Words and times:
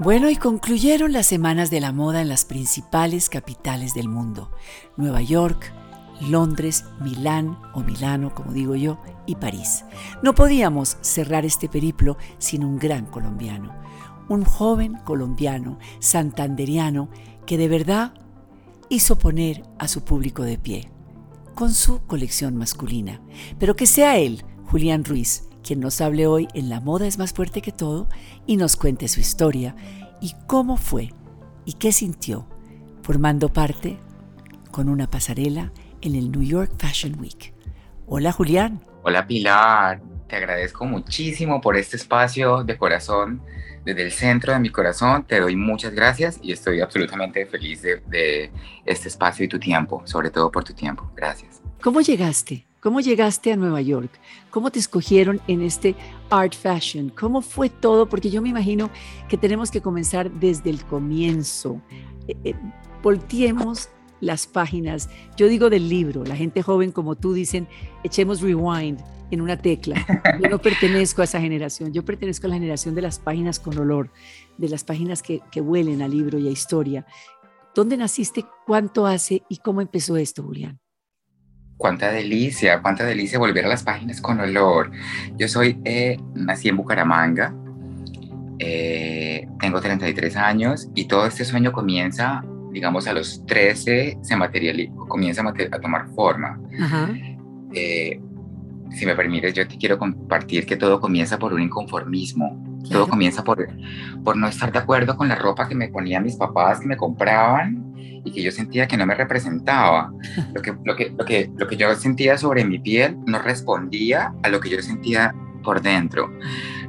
Bueno, 0.00 0.30
y 0.30 0.36
concluyeron 0.36 1.12
las 1.12 1.26
semanas 1.26 1.70
de 1.70 1.80
la 1.80 1.90
moda 1.90 2.22
en 2.22 2.28
las 2.28 2.44
principales 2.44 3.28
capitales 3.28 3.94
del 3.94 4.08
mundo. 4.08 4.52
Nueva 4.96 5.22
York, 5.22 5.72
Londres, 6.20 6.84
Milán 7.00 7.58
o 7.74 7.80
Milano, 7.80 8.32
como 8.32 8.52
digo 8.52 8.76
yo, 8.76 9.00
y 9.26 9.34
París. 9.34 9.84
No 10.22 10.36
podíamos 10.36 10.98
cerrar 11.00 11.44
este 11.44 11.68
periplo 11.68 12.16
sin 12.38 12.62
un 12.62 12.78
gran 12.78 13.06
colombiano, 13.06 13.74
un 14.28 14.44
joven 14.44 14.98
colombiano, 15.04 15.80
santanderiano, 15.98 17.08
que 17.44 17.58
de 17.58 17.66
verdad 17.66 18.14
hizo 18.88 19.18
poner 19.18 19.64
a 19.80 19.88
su 19.88 20.04
público 20.04 20.44
de 20.44 20.58
pie, 20.58 20.92
con 21.56 21.74
su 21.74 22.06
colección 22.06 22.56
masculina. 22.56 23.20
Pero 23.58 23.74
que 23.74 23.86
sea 23.86 24.18
él, 24.18 24.44
Julián 24.66 25.02
Ruiz, 25.02 25.47
quien 25.68 25.80
nos 25.80 26.00
hable 26.00 26.26
hoy 26.26 26.48
en 26.54 26.70
La 26.70 26.80
moda 26.80 27.06
es 27.06 27.18
más 27.18 27.34
fuerte 27.34 27.60
que 27.60 27.72
todo 27.72 28.08
y 28.46 28.56
nos 28.56 28.74
cuente 28.74 29.06
su 29.06 29.20
historia 29.20 29.76
y 30.18 30.34
cómo 30.46 30.78
fue 30.78 31.12
y 31.66 31.74
qué 31.74 31.92
sintió 31.92 32.48
formando 33.02 33.52
parte 33.52 33.98
con 34.70 34.88
una 34.88 35.10
pasarela 35.10 35.70
en 36.00 36.14
el 36.14 36.32
New 36.32 36.42
York 36.42 36.72
Fashion 36.78 37.20
Week. 37.20 37.52
Hola 38.06 38.32
Julián. 38.32 38.80
Hola 39.02 39.26
Pilar, 39.26 40.00
te 40.26 40.36
agradezco 40.36 40.86
muchísimo 40.86 41.60
por 41.60 41.76
este 41.76 41.98
espacio 41.98 42.64
de 42.64 42.78
corazón. 42.78 43.42
Desde 43.84 44.04
el 44.04 44.10
centro 44.10 44.54
de 44.54 44.60
mi 44.60 44.70
corazón 44.70 45.24
te 45.24 45.38
doy 45.38 45.54
muchas 45.54 45.92
gracias 45.92 46.40
y 46.40 46.52
estoy 46.52 46.80
absolutamente 46.80 47.44
feliz 47.44 47.82
de, 47.82 48.00
de 48.06 48.50
este 48.86 49.08
espacio 49.08 49.44
y 49.44 49.48
tu 49.48 49.58
tiempo, 49.58 50.00
sobre 50.06 50.30
todo 50.30 50.50
por 50.50 50.64
tu 50.64 50.72
tiempo. 50.72 51.12
Gracias. 51.14 51.60
¿Cómo 51.82 52.00
llegaste? 52.00 52.67
¿Cómo 52.80 53.00
llegaste 53.00 53.52
a 53.52 53.56
Nueva 53.56 53.80
York? 53.80 54.10
¿Cómo 54.50 54.70
te 54.70 54.78
escogieron 54.78 55.40
en 55.48 55.62
este 55.62 55.96
Art 56.30 56.54
Fashion? 56.54 57.10
¿Cómo 57.10 57.42
fue 57.42 57.68
todo? 57.68 58.08
Porque 58.08 58.30
yo 58.30 58.40
me 58.40 58.50
imagino 58.50 58.88
que 59.28 59.36
tenemos 59.36 59.70
que 59.72 59.80
comenzar 59.80 60.30
desde 60.30 60.70
el 60.70 60.84
comienzo. 60.84 61.82
Eh, 62.28 62.36
eh, 62.44 62.54
volteemos 63.02 63.88
las 64.20 64.46
páginas, 64.46 65.08
yo 65.36 65.48
digo 65.48 65.70
del 65.70 65.88
libro, 65.88 66.24
la 66.24 66.36
gente 66.36 66.62
joven 66.62 66.90
como 66.92 67.14
tú 67.14 67.32
dicen, 67.32 67.68
echemos 68.02 68.40
rewind 68.40 69.00
en 69.30 69.40
una 69.40 69.56
tecla. 69.56 70.04
Yo 70.40 70.48
no 70.48 70.58
pertenezco 70.58 71.22
a 71.22 71.24
esa 71.24 71.40
generación, 71.40 71.92
yo 71.92 72.04
pertenezco 72.04 72.46
a 72.46 72.50
la 72.50 72.56
generación 72.56 72.94
de 72.94 73.02
las 73.02 73.18
páginas 73.18 73.60
con 73.60 73.76
olor, 73.78 74.10
de 74.56 74.68
las 74.68 74.84
páginas 74.84 75.22
que, 75.22 75.40
que 75.50 75.60
huelen 75.60 76.02
a 76.02 76.08
libro 76.08 76.38
y 76.38 76.48
a 76.48 76.50
historia. 76.50 77.06
¿Dónde 77.74 77.96
naciste? 77.96 78.44
¿Cuánto 78.66 79.06
hace? 79.06 79.42
¿Y 79.48 79.58
cómo 79.58 79.80
empezó 79.80 80.16
esto, 80.16 80.42
Julián? 80.42 80.80
Cuánta 81.78 82.10
delicia, 82.10 82.82
cuánta 82.82 83.04
delicia 83.04 83.38
volver 83.38 83.64
a 83.64 83.68
las 83.68 83.82
páginas 83.82 84.20
con 84.20 84.38
olor. 84.40 84.90
Yo 85.38 85.48
soy, 85.48 85.80
eh, 85.84 86.18
nací 86.34 86.68
en 86.68 86.76
Bucaramanga, 86.76 87.54
eh, 88.58 89.46
tengo 89.60 89.80
33 89.80 90.36
años 90.36 90.90
y 90.94 91.06
todo 91.06 91.24
este 91.26 91.44
sueño 91.44 91.72
comienza, 91.72 92.44
digamos, 92.72 93.06
a 93.06 93.14
los 93.14 93.46
13, 93.46 94.18
se 94.20 94.36
materializa, 94.36 94.92
comienza 95.08 95.42
a, 95.42 95.80
tomar 95.80 96.08
forma. 96.08 96.60
Eh, 97.72 98.20
si 98.90 99.06
me 99.06 99.14
permites, 99.14 99.54
yo 99.54 99.66
te 99.66 99.78
quiero 99.78 99.98
compartir 99.98 100.66
que 100.66 100.76
todo 100.76 101.00
comienza 101.00 101.38
por 101.38 101.54
un 101.54 101.62
inconformismo. 101.62 102.67
Todo 102.90 103.08
comienza 103.08 103.42
por, 103.44 103.68
por 104.24 104.36
no 104.36 104.46
estar 104.48 104.72
de 104.72 104.78
acuerdo 104.78 105.16
con 105.16 105.28
la 105.28 105.34
ropa 105.34 105.68
que 105.68 105.74
me 105.74 105.88
ponían 105.88 106.24
mis 106.24 106.36
papás, 106.36 106.80
que 106.80 106.86
me 106.86 106.96
compraban 106.96 107.92
y 108.24 108.30
que 108.30 108.42
yo 108.42 108.50
sentía 108.50 108.86
que 108.86 108.96
no 108.96 109.06
me 109.06 109.14
representaba. 109.14 110.12
Lo 110.54 110.62
que, 110.62 110.74
lo 110.84 110.96
que, 110.96 111.10
lo 111.16 111.24
que, 111.24 111.50
lo 111.56 111.66
que 111.66 111.76
yo 111.76 111.94
sentía 111.94 112.38
sobre 112.38 112.64
mi 112.64 112.78
piel 112.78 113.16
no 113.26 113.40
respondía 113.40 114.32
a 114.42 114.48
lo 114.48 114.60
que 114.60 114.70
yo 114.70 114.80
sentía 114.82 115.34
por 115.62 115.82
dentro. 115.82 116.30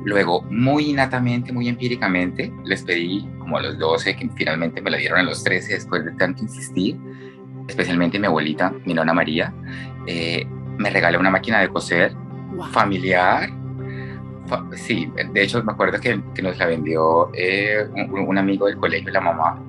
Luego, 0.05 0.41
muy 0.43 0.91
innatamente, 0.91 1.51
muy 1.51 1.67
empíricamente, 1.67 2.53
les 2.65 2.83
pedí 2.83 3.27
como 3.39 3.57
a 3.57 3.61
los 3.61 3.77
12, 3.77 4.15
que 4.15 4.29
finalmente 4.35 4.81
me 4.81 4.91
la 4.91 4.97
dieron 4.97 5.19
a 5.19 5.23
los 5.23 5.43
13 5.43 5.73
después 5.73 6.05
de 6.05 6.11
tanto 6.13 6.43
insistir, 6.43 6.97
especialmente 7.67 8.19
mi 8.19 8.27
abuelita, 8.27 8.73
mi 8.85 8.93
nona 8.93 9.13
María, 9.13 9.53
eh, 10.07 10.47
me 10.77 10.89
regaló 10.89 11.19
una 11.19 11.29
máquina 11.29 11.59
de 11.59 11.69
coser 11.69 12.15
familiar. 12.71 13.49
Sí, 14.75 15.11
de 15.33 15.43
hecho 15.43 15.63
me 15.63 15.71
acuerdo 15.71 15.99
que, 15.99 16.21
que 16.33 16.41
nos 16.41 16.57
la 16.57 16.65
vendió 16.65 17.29
eh, 17.33 17.87
un, 17.93 18.27
un, 18.27 18.37
amigo 18.37 18.67
del 18.67 18.77
colegio, 18.77 19.11
la 19.11 19.21
mamá, 19.21 19.61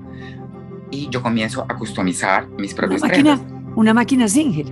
y 0.90 1.08
yo 1.10 1.22
comienzo 1.22 1.64
a 1.68 1.76
customizar 1.76 2.48
mis 2.58 2.74
propios 2.74 3.02
una 3.02 3.10
máquina, 3.10 3.40
Una 3.76 3.94
máquina 3.94 4.28
Singer. 4.28 4.66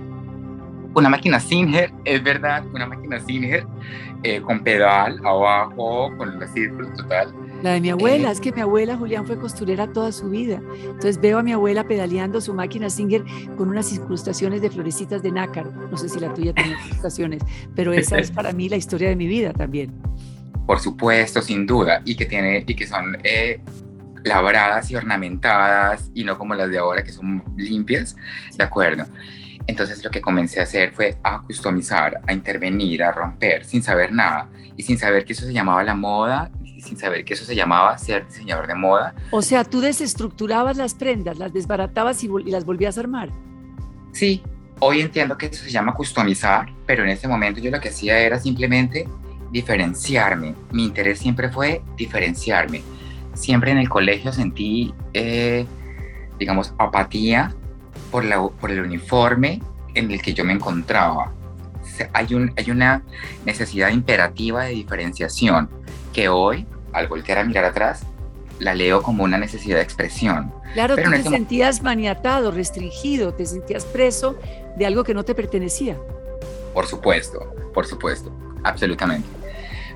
Una 0.93 1.09
máquina 1.09 1.39
Singer, 1.39 1.91
es 2.03 2.23
verdad, 2.23 2.63
una 2.73 2.87
máquina 2.87 3.19
Singer 3.19 3.65
eh, 4.23 4.41
con 4.41 4.61
pedal 4.63 5.19
abajo, 5.25 6.11
con 6.17 6.39
los 6.39 6.49
círculos 6.51 6.93
total. 6.93 7.33
La 7.61 7.71
de 7.71 7.81
mi 7.81 7.89
abuela, 7.89 8.29
eh, 8.29 8.31
es 8.31 8.39
que 8.39 8.51
mi 8.51 8.61
abuela 8.61 8.95
Julián 8.95 9.27
fue 9.27 9.37
costurera 9.37 9.91
toda 9.91 10.11
su 10.11 10.29
vida. 10.29 10.61
Entonces 10.83 11.19
veo 11.19 11.39
a 11.39 11.43
mi 11.43 11.51
abuela 11.51 11.87
pedaleando 11.87 12.39
su 12.39 12.53
máquina 12.53 12.89
Singer 12.89 13.23
con 13.57 13.69
unas 13.69 13.91
incrustaciones 13.91 14.61
de 14.61 14.69
florecitas 14.69 15.21
de 15.21 15.31
nácar. 15.31 15.71
No 15.73 15.97
sé 15.97 16.07
si 16.07 16.19
la 16.19 16.33
tuya 16.33 16.53
tiene 16.53 16.71
incrustaciones, 16.85 17.43
pero 17.75 17.91
esa 17.91 18.17
es 18.17 18.31
para 18.31 18.53
mí 18.53 18.69
la 18.69 18.77
historia 18.77 19.09
de 19.09 19.15
mi 19.15 19.27
vida 19.27 19.51
también. 19.53 19.93
Por 20.65 20.79
supuesto, 20.79 21.41
sin 21.41 21.65
duda, 21.65 22.01
y 22.05 22.15
que 22.15 22.25
tiene 22.25 22.63
y 22.65 22.75
que 22.75 22.87
son 22.87 23.17
eh, 23.23 23.59
labradas 24.23 24.89
y 24.91 24.95
ornamentadas 24.95 26.11
y 26.13 26.23
no 26.23 26.37
como 26.37 26.53
las 26.55 26.69
de 26.69 26.77
ahora 26.77 27.03
que 27.03 27.11
son 27.11 27.43
limpias, 27.57 28.15
¿de 28.57 28.63
acuerdo? 28.63 29.05
Entonces 29.67 30.03
lo 30.03 30.09
que 30.09 30.21
comencé 30.21 30.59
a 30.59 30.63
hacer 30.63 30.93
fue 30.93 31.17
a 31.23 31.41
customizar, 31.43 32.21
a 32.25 32.33
intervenir, 32.33 33.03
a 33.03 33.11
romper 33.11 33.65
sin 33.65 33.83
saber 33.83 34.11
nada 34.11 34.49
y 34.75 34.83
sin 34.83 34.97
saber 34.97 35.25
que 35.25 35.33
eso 35.33 35.45
se 35.45 35.53
llamaba 35.53 35.83
la 35.83 35.93
moda, 35.93 36.49
sin 36.81 36.97
saber 36.97 37.25
que 37.25 37.33
eso 37.33 37.45
se 37.45 37.55
llamaba 37.55 37.97
ser 37.97 38.27
diseñador 38.27 38.67
de 38.67 38.75
moda. 38.75 39.15
O 39.31 39.41
sea, 39.41 39.63
tú 39.63 39.81
desestructurabas 39.81 40.77
las 40.77 40.93
prendas, 40.93 41.37
las 41.37 41.53
desbaratabas 41.53 42.23
y, 42.23 42.29
y 42.45 42.51
las 42.51 42.65
volvías 42.65 42.97
a 42.97 43.01
armar. 43.01 43.29
Sí, 44.11 44.41
hoy 44.79 45.01
entiendo 45.01 45.37
que 45.37 45.47
eso 45.47 45.63
se 45.63 45.71
llama 45.71 45.93
customizar, 45.93 46.73
pero 46.85 47.03
en 47.03 47.09
ese 47.09 47.27
momento 47.27 47.59
yo 47.59 47.71
lo 47.71 47.79
que 47.79 47.89
hacía 47.89 48.19
era 48.19 48.39
simplemente 48.39 49.07
diferenciarme. 49.51 50.55
Mi 50.71 50.85
interés 50.85 51.19
siempre 51.19 51.49
fue 51.49 51.81
diferenciarme 51.95 52.81
siempre 53.39 53.71
en 53.71 53.77
el 53.77 53.89
colegio 53.89 54.31
sentí, 54.31 54.93
eh, 55.13 55.65
digamos, 56.37 56.73
apatía 56.77 57.53
por, 58.11 58.25
la, 58.25 58.41
por 58.47 58.71
el 58.71 58.81
uniforme 58.81 59.61
en 59.95 60.11
el 60.11 60.21
que 60.21 60.33
yo 60.33 60.43
me 60.43 60.53
encontraba. 60.53 61.33
hay, 62.13 62.33
un, 62.33 62.51
hay 62.57 62.69
una 62.69 63.03
necesidad 63.45 63.89
imperativa 63.89 64.65
de 64.65 64.71
diferenciación 64.71 65.69
que 66.19 66.27
hoy, 66.27 66.65
al 66.91 67.07
voltear 67.07 67.37
a 67.37 67.45
mirar 67.45 67.63
atrás, 67.63 68.01
la 68.59 68.75
leo 68.75 69.01
como 69.01 69.23
una 69.23 69.37
necesidad 69.37 69.77
de 69.77 69.83
expresión. 69.83 70.53
Claro, 70.73 70.97
tú 70.97 71.09
te 71.09 71.23
sentías 71.23 71.81
maniatado, 71.81 72.51
restringido, 72.51 73.33
te 73.33 73.45
sentías 73.45 73.85
preso 73.85 74.37
de 74.75 74.85
algo 74.85 75.05
que 75.05 75.13
no 75.13 75.23
te 75.23 75.33
pertenecía. 75.33 75.97
Por 76.73 76.87
supuesto, 76.87 77.55
por 77.73 77.85
supuesto, 77.85 78.37
absolutamente. 78.65 79.29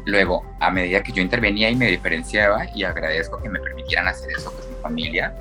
Luego, 0.05 0.45
a 0.61 0.71
medida 0.71 1.03
que 1.03 1.11
yo 1.11 1.21
intervenía 1.21 1.69
y 1.69 1.75
me 1.75 1.87
diferenciaba, 1.87 2.67
y 2.73 2.85
agradezco 2.85 3.41
que 3.41 3.49
me 3.49 3.59
permitieran 3.59 4.07
hacer 4.07 4.31
eso 4.31 4.53
con 4.53 4.69
mi 4.69 4.81
familia, 4.81 5.35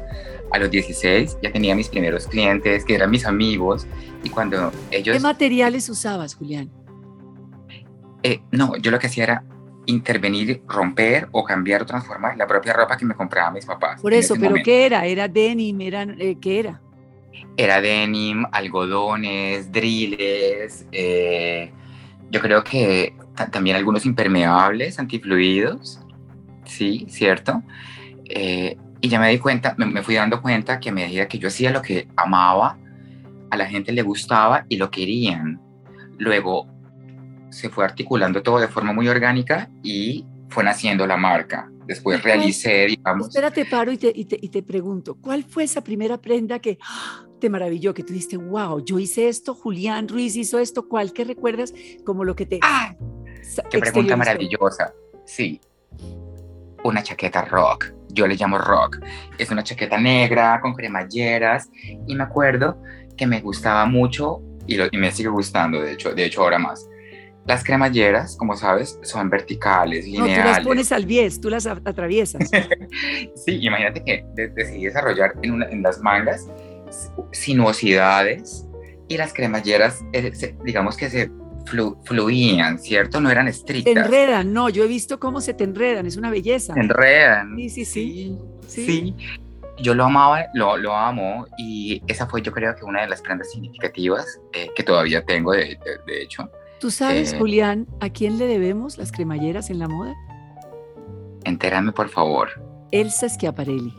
a 0.51 0.59
los 0.59 0.69
16 0.69 1.39
ya 1.43 1.53
tenía 1.53 1.77
mis 1.77 1.89
primeros 1.89 2.27
clientes, 2.27 2.85
que 2.85 2.97
eran 2.97 3.09
mis 3.09 3.25
amigos, 3.25 3.87
y 4.25 4.31
cuando 4.31 4.73
ellos... 4.91 5.17
¿Qué 5.17 5.23
materiales 5.23 5.89
usabas, 5.89 6.35
Julián? 6.35 6.71
Eh, 8.25 8.41
no, 8.51 8.77
yo 8.79 8.91
lo 8.91 8.99
que 8.99 9.07
hacía 9.07 9.25
era 9.25 9.45
intervenir, 9.87 10.63
romper 10.67 11.29
o 11.33 11.45
cambiar 11.45 11.83
o 11.83 11.87
transformar 11.87 12.37
la 12.37 12.47
propia 12.47 12.73
ropa 12.73 12.97
que 12.97 13.05
me 13.05 13.15
compraban 13.15 13.55
mis 13.55 13.67
papás. 13.67 14.01
Por 14.01 14.13
eso, 14.13 14.35
pero 14.39 14.55
¿qué 14.63 14.87
era? 14.87 15.07
¿Era 15.07 15.29
denim? 15.29 15.81
Era, 15.81 16.03
eh, 16.03 16.37
¿Qué 16.41 16.61
era? 16.61 16.81
Era 17.57 17.81
denim, 17.81 18.45
algodones, 18.53 19.71
drills, 19.71 20.87
eh, 20.93 21.71
yo 22.31 22.41
creo 22.41 22.65
que 22.65 23.15
también 23.51 23.77
algunos 23.77 24.07
impermeables, 24.07 24.99
antifluidos, 24.99 26.01
sí, 26.65 27.07
cierto. 27.09 27.63
Eh, 28.25 28.77
y 29.03 29.09
ya 29.09 29.21
me 29.21 29.29
di 29.29 29.39
cuenta, 29.39 29.75
me, 29.77 30.03
fui 30.03 30.15
dando 30.15 30.41
cuenta 30.41 30.81
que 30.81 30.91
a 30.91 30.93
medida 30.93 31.29
que 31.29 31.39
yo 31.39 31.49
hacía 31.49 31.71
lo 31.71 31.83
que 31.83 32.09
amaba, 32.17 32.79
a 33.51 33.57
la 33.57 33.67
gente 33.67 33.93
le 33.93 34.03
gustaba 34.03 34.65
y 34.69 34.77
lo 34.77 34.91
querían. 34.91 35.61
Luego 36.19 36.69
se 37.53 37.69
fue 37.69 37.85
articulando 37.85 38.43
todo 38.43 38.59
de 38.59 38.69
forma 38.69 38.93
muy 38.93 39.09
orgánica 39.09 39.71
y 39.83 40.27
fue 40.49 40.65
naciendo 40.65 41.07
la 41.07 41.17
marca. 41.17 41.71
Después 41.87 42.23
realicé, 42.23 42.87
digamos... 42.87 43.29
Espérate, 43.29 43.67
paro 43.67 43.93
y 43.93 43.99
te, 43.99 44.13
y 44.15 44.25
te, 44.25 44.39
y 44.41 44.49
te 44.49 44.63
pregunto, 44.63 45.17
¿cuál 45.21 45.45
fue 45.45 45.65
esa 45.65 45.83
primera 45.83 46.19
prenda 46.19 46.59
que 46.59 46.79
te 47.41 47.51
maravilló, 47.51 47.93
que 47.93 48.05
tú 48.05 48.13
dijiste, 48.13 48.37
wow, 48.37 48.85
yo 48.85 48.99
hice 49.01 49.29
esto, 49.29 49.55
Julián 49.55 50.07
Ruiz 50.07 50.37
hizo 50.37 50.61
esto, 50.61 50.89
¿cuál 50.89 51.13
que 51.13 51.25
recuerdas 51.25 51.75
como 52.05 52.25
lo 52.25 52.37
que 52.37 52.47
te... 52.47 52.61
¡Ah! 52.63 52.95
¡Qué 53.69 53.79
pregunta 53.81 54.17
maravillosa! 54.17 54.95
Sí, 55.25 55.61
una 56.85 57.03
chaqueta 57.03 57.45
rock, 57.45 57.93
yo 58.11 58.29
le 58.29 58.37
llamo 58.37 58.59
rock. 58.59 59.01
Es 59.39 59.51
una 59.51 59.65
chaqueta 59.65 59.99
negra 59.99 60.61
con 60.61 60.75
cremalleras 60.75 61.69
y 62.07 62.15
me 62.15 62.23
acuerdo 62.23 62.81
que 63.17 63.27
me 63.27 63.41
gustaba 63.41 63.85
mucho 63.87 64.41
y, 64.67 64.81
y 64.81 64.99
me 64.99 65.11
sigue 65.11 65.29
gustando, 65.29 65.81
de 65.81 65.93
hecho, 65.93 66.15
de 66.15 66.25
hecho 66.25 66.43
ahora 66.43 66.61
más, 66.61 66.89
las 67.47 67.65
cremalleras, 67.65 68.37
como 68.37 68.57
sabes, 68.57 68.99
son 69.03 69.29
verticales, 69.29 70.05
lineales. 70.07 70.37
No, 70.37 70.43
tú 70.43 70.49
las 70.49 70.61
pones 70.61 70.93
al 70.93 71.07
bies, 71.07 71.41
tú 71.41 71.51
las 71.51 71.67
atraviesas. 71.67 72.49
sí, 73.35 73.59
imagínate 73.61 74.05
que 74.05 74.25
decidí 74.55 74.85
desarrollar 74.85 75.35
en, 75.43 75.63
en 75.63 75.83
las 75.83 76.01
mangas 76.01 76.49
sinuosidades 77.33 78.67
y 79.09 79.17
las 79.17 79.33
cremalleras, 79.33 80.05
eh, 80.13 80.33
digamos 80.65 80.97
que 80.97 81.11
se 81.11 81.31
fluían, 82.05 82.79
¿cierto? 82.79 83.21
No 83.21 83.31
eran 83.31 83.49
estrictas. 83.49 83.95
Te 83.95 84.01
enredan, 84.01 84.53
no, 84.53 84.69
yo 84.69 84.85
he 84.85 84.89
visto 84.89 85.19
cómo 85.19 85.41
se 85.41 85.55
te 85.55 85.65
enredan, 85.65 86.07
es 86.07 86.17
una 86.17 86.31
belleza. 86.31 86.75
Se 86.75 86.81
enredan. 86.81 87.57
Sí, 87.57 87.71
sí, 87.71 87.85
sí. 87.85 88.39
Sí. 88.67 89.15
Yo 89.79 89.95
lo 89.95 90.05
amaba, 90.05 90.47
lo, 90.55 90.77
lo, 90.77 90.95
amo 90.95 91.47
y 91.59 92.03
esa 92.07 92.27
fue 92.27 92.43
yo 92.43 92.53
creo 92.53 92.75
que 92.77 92.85
una 92.85 93.03
de 93.03 93.09
las 93.09 93.21
prendas 93.23 93.51
significativas 93.51 94.41
eh, 94.53 94.71
que 94.75 94.83
todavía 94.83 95.25
tengo, 95.25 95.53
de, 95.53 95.79
hecho. 96.07 96.51
¿Tú 96.83 96.91
sabes, 96.91 97.33
eh, 97.33 97.39
Julián, 97.39 97.87
a 98.01 98.11
quién 98.11 98.39
le 98.39 98.47
debemos 98.49 98.99
las 98.99 99.13
cremalleras 99.13 99.71
en 99.71 99.79
la 99.79 99.87
moda? 99.87 100.17
Entérame, 101.45 101.93
por 101.93 102.09
favor. 102.09 102.49
Elsa 102.91 103.29
Schiaparelli. 103.29 103.95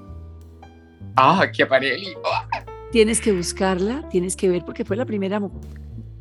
Ah, 1.15 1.45
Schiaparelli. 1.47 2.13
¡Ah! 2.25 2.45
Tienes 2.91 3.21
que 3.21 3.31
buscarla, 3.31 4.09
tienes 4.09 4.35
que 4.35 4.49
ver, 4.49 4.65
porque 4.65 4.83
fue 4.83 4.97
la 4.97 5.05
primera 5.05 5.41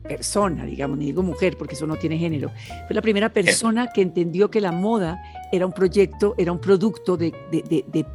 persona, 0.04 0.64
digamos, 0.64 0.98
ni 0.98 1.06
digo 1.06 1.24
mujer, 1.24 1.56
porque 1.58 1.74
eso 1.74 1.88
no 1.88 1.96
tiene 1.96 2.16
género, 2.16 2.52
fue 2.86 2.94
la 2.94 3.02
primera 3.02 3.32
persona 3.32 3.88
que 3.88 4.00
entendió 4.00 4.48
que 4.48 4.60
la 4.60 4.70
moda 4.70 5.20
era 5.50 5.66
un 5.66 5.72
proyecto, 5.72 6.36
era 6.38 6.52
un 6.52 6.60
producto 6.60 7.16
de, 7.16 7.32
de, 7.50 8.06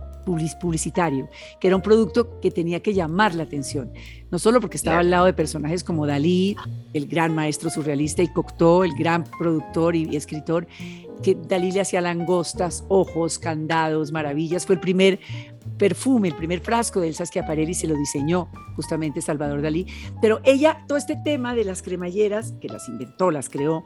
publicitario, 0.59 1.29
que 1.59 1.67
era 1.67 1.75
un 1.75 1.81
producto 1.81 2.39
que 2.39 2.51
tenía 2.51 2.81
que 2.81 2.93
llamar 2.93 3.35
la 3.35 3.43
atención, 3.43 3.91
no 4.31 4.39
solo 4.39 4.59
porque 4.59 4.77
estaba 4.77 4.99
al 4.99 5.09
lado 5.09 5.25
de 5.25 5.33
personajes 5.33 5.83
como 5.83 6.05
Dalí, 6.05 6.55
el 6.93 7.07
gran 7.07 7.33
maestro 7.33 7.69
surrealista, 7.69 8.21
y 8.21 8.27
Cocteau, 8.27 8.83
el 8.83 8.93
gran 8.95 9.23
productor 9.23 9.95
y, 9.95 10.15
escritor, 10.15 10.67
que 11.23 11.35
Dalí 11.35 11.71
le 11.71 11.81
hacía 11.81 12.01
langostas, 12.01 12.83
ojos, 12.89 13.39
candados, 13.39 14.11
maravillas, 14.11 14.65
fue 14.65 14.75
el 14.75 14.81
primer 14.81 15.19
perfume, 15.77 16.29
el 16.29 16.35
primer 16.35 16.59
frasco 16.59 16.99
de 16.99 17.07
Elsa 17.07 17.25
Schiaparelli 17.25 17.73
se 17.73 17.87
lo 17.87 17.95
diseñó 17.95 18.49
justamente 18.75 19.21
Salvador 19.21 19.61
Dalí, 19.61 19.87
pero 20.21 20.39
ella, 20.43 20.83
todo 20.87 20.97
este 20.97 21.17
tema 21.23 21.55
de 21.55 21.65
las 21.65 21.81
cremalleras, 21.81 22.53
que 22.59 22.67
las 22.67 22.87
inventó, 22.89 23.31
las 23.31 23.49
creó, 23.49 23.85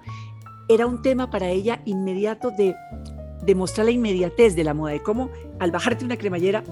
era 0.70 0.86
un 0.86 1.02
tema 1.02 1.30
para 1.30 1.50
ella 1.50 1.82
inmediato 1.86 2.52
de 2.52 2.76
demostrar 3.46 3.86
la 3.86 3.92
inmediatez 3.92 4.56
de 4.56 4.64
la 4.64 4.74
moda, 4.74 4.94
de 4.94 5.02
cómo 5.02 5.30
al 5.60 5.72
bajarte 5.72 6.06
una 6.06 6.18
cremallera 6.18 6.64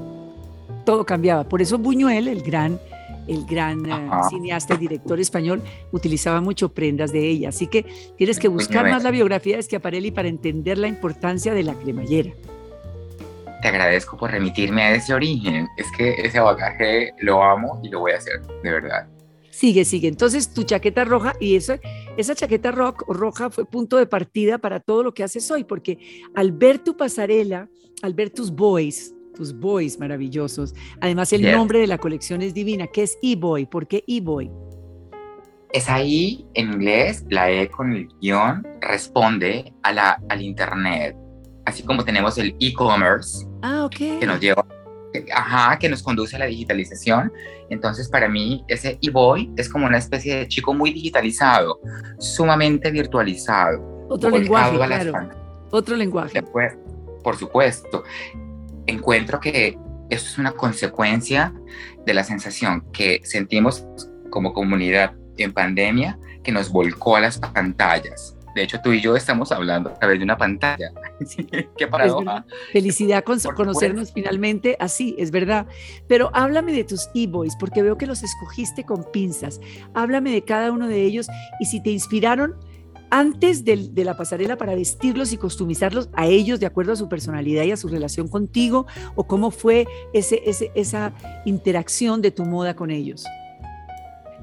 todo 0.86 1.06
cambiaba. 1.06 1.44
Por 1.44 1.62
eso 1.62 1.78
Buñuel, 1.78 2.28
el 2.28 2.42
gran, 2.42 2.80
el 3.28 3.46
gran 3.46 3.86
eh, 3.86 4.10
cineasta 4.30 4.76
y 4.76 4.78
director 4.78 5.20
español, 5.20 5.62
utilizaba 5.92 6.42
mucho 6.42 6.70
prendas 6.70 7.12
de 7.12 7.28
ella. 7.28 7.50
Así 7.50 7.68
que 7.68 7.86
tienes 8.18 8.40
que 8.40 8.48
buscar 8.48 8.90
más 8.90 9.04
la 9.04 9.12
biografía 9.12 9.58
de 9.58 9.64
Schiaparelli 9.64 10.12
para 10.12 10.28
entender 10.28 10.78
la 10.78 10.88
importancia 10.88 11.54
de 11.54 11.64
la 11.64 11.74
cremallera 11.74 12.32
te 13.62 13.68
agradezco 13.68 14.18
por 14.18 14.32
remitirme 14.32 14.84
a 14.84 14.96
ese 14.96 15.14
origen. 15.14 15.68
Es 15.78 15.88
que 15.98 16.16
ese 16.24 16.40
bagaje 16.40 17.14
lo 17.20 17.44
amo 17.44 17.80
y 17.84 17.90
lo 17.90 18.00
voy 18.00 18.14
a 18.14 18.18
hacer, 18.18 18.42
de 18.64 18.72
verdad. 18.72 19.08
Sigue, 19.52 19.84
sigue. 19.84 20.08
Entonces, 20.08 20.54
tu 20.54 20.64
chaqueta 20.64 21.04
roja 21.04 21.34
y 21.40 21.56
esa, 21.56 21.80
esa 22.20 22.36
chaqueta 22.36 22.72
rock, 22.72 23.04
roja 23.08 23.50
fue 23.50 23.66
punto 23.66 23.98
de 23.98 24.06
partida 24.06 24.58
para 24.58 24.80
todo 24.80 25.04
lo 25.04 25.14
que 25.14 25.24
haces 25.24 25.50
hoy, 25.52 25.64
porque 25.64 25.98
al 26.36 26.52
ver 26.52 26.80
tu 26.80 26.98
pasarela, 26.98 27.70
al 28.02 28.14
ver 28.14 28.30
tus 28.30 28.52
boys, 28.52 29.16
tus 29.36 29.58
boys 29.58 30.00
maravillosos, 30.00 30.74
además 31.00 31.32
el 31.34 31.50
nombre 31.52 31.80
de 31.80 31.88
la 31.88 31.98
colección 31.98 32.42
es 32.42 32.54
divina, 32.54 32.88
¿qué 32.88 33.04
es 33.04 33.18
e-boy? 33.22 33.66
¿Por 33.66 33.88
qué 33.88 34.04
e-boy? 34.08 34.52
Es 35.72 35.88
ahí, 35.88 36.46
en 36.56 36.74
inglés, 36.74 37.24
la 37.30 37.52
E 37.52 37.70
con 37.70 37.94
el 37.94 38.10
guion 38.20 38.68
responde 38.82 39.72
a 39.84 39.94
la, 39.94 40.22
al 40.28 40.42
Internet, 40.42 41.16
así 41.66 41.84
como 41.84 42.04
tenemos 42.04 42.38
el 42.38 42.56
e-commerce, 42.60 43.48
ah, 43.62 43.88
que 43.92 44.26
nos 44.26 44.40
lleva, 44.40 44.66
ajá, 45.34 45.78
que 45.80 45.90
nos 45.90 46.04
conduce 46.04 46.36
a 46.36 46.40
la 46.40 46.46
digitalización. 46.46 47.32
Entonces, 47.70 48.10
para 48.10 48.28
mí, 48.28 48.64
ese 48.68 48.98
e-boy 49.02 49.52
es 49.58 49.70
como 49.70 49.86
una 49.86 49.98
especie 49.98 50.38
de 50.38 50.48
chico 50.48 50.74
muy 50.74 50.92
digitalizado, 50.92 51.80
sumamente 52.20 52.92
virtualizado. 52.92 54.08
Otro 54.10 54.30
lenguaje, 54.30 54.76
claro. 54.78 55.30
Otro 55.72 55.96
lenguaje. 55.96 56.42
por 57.24 57.38
supuesto. 57.38 58.04
Encuentro 58.88 59.40
que 59.40 59.78
eso 60.10 60.26
es 60.28 60.38
una 60.38 60.52
consecuencia 60.52 61.54
de 62.06 62.14
la 62.14 62.24
sensación 62.24 62.82
que 62.92 63.22
sentimos 63.24 63.86
como 64.32 64.54
comunidad 64.54 65.14
en 65.38 65.54
pandemia 65.54 66.18
que 66.44 66.52
nos 66.52 66.70
volcó 66.70 67.16
a 67.16 67.20
las 67.20 67.38
pantallas 67.38 68.36
de 68.60 68.66
hecho, 68.66 68.82
tú 68.82 68.92
y 68.92 69.00
yo 69.00 69.16
estamos 69.16 69.54
hablando 69.54 69.90
a 69.90 69.94
través 69.94 70.20
de 70.20 70.26
una 70.26 70.38
pantalla. 70.38 70.92
Qué 71.78 71.88
paradoja. 71.88 72.46
Felicidad 72.74 73.24
con 73.24 73.40
conocernos 73.56 74.12
finalmente 74.12 74.76
así, 74.82 75.16
es 75.18 75.32
verdad. 75.32 75.66
Pero 76.08 76.30
háblame 76.34 76.74
de 76.74 76.84
tus 76.84 77.10
e-boys, 77.16 77.56
porque 77.58 77.82
veo 77.82 77.98
que 77.98 78.06
los 78.06 78.22
escogiste 78.22 78.84
con 78.84 79.10
pinzas. 79.12 79.62
Háblame 79.94 80.32
de 80.32 80.44
cada 80.44 80.74
uno 80.74 80.90
de 80.90 81.04
ellos 81.04 81.30
y 81.62 81.68
si 81.68 81.82
te 81.82 81.90
inspiraron 81.92 82.58
antes 83.12 83.64
de, 83.64 83.90
la 83.96 84.18
pasarela 84.18 84.58
para 84.58 84.76
vestirlos 84.76 85.32
y 85.32 85.38
customizarlos 85.38 86.10
a 86.14 86.28
ellos 86.28 86.60
de 86.60 86.66
acuerdo 86.66 86.92
a 86.92 86.96
su 86.98 87.08
personalidad 87.08 87.64
y 87.64 87.72
a 87.72 87.78
su 87.78 87.88
relación 87.88 88.28
contigo, 88.28 88.88
o 89.16 89.26
cómo 89.26 89.52
fue 89.52 89.88
ese, 90.14 90.42
esa 90.76 91.14
interacción 91.46 92.22
de 92.22 92.32
tu 92.32 92.44
moda 92.44 92.76
con 92.76 92.92
ellos. 92.92 93.26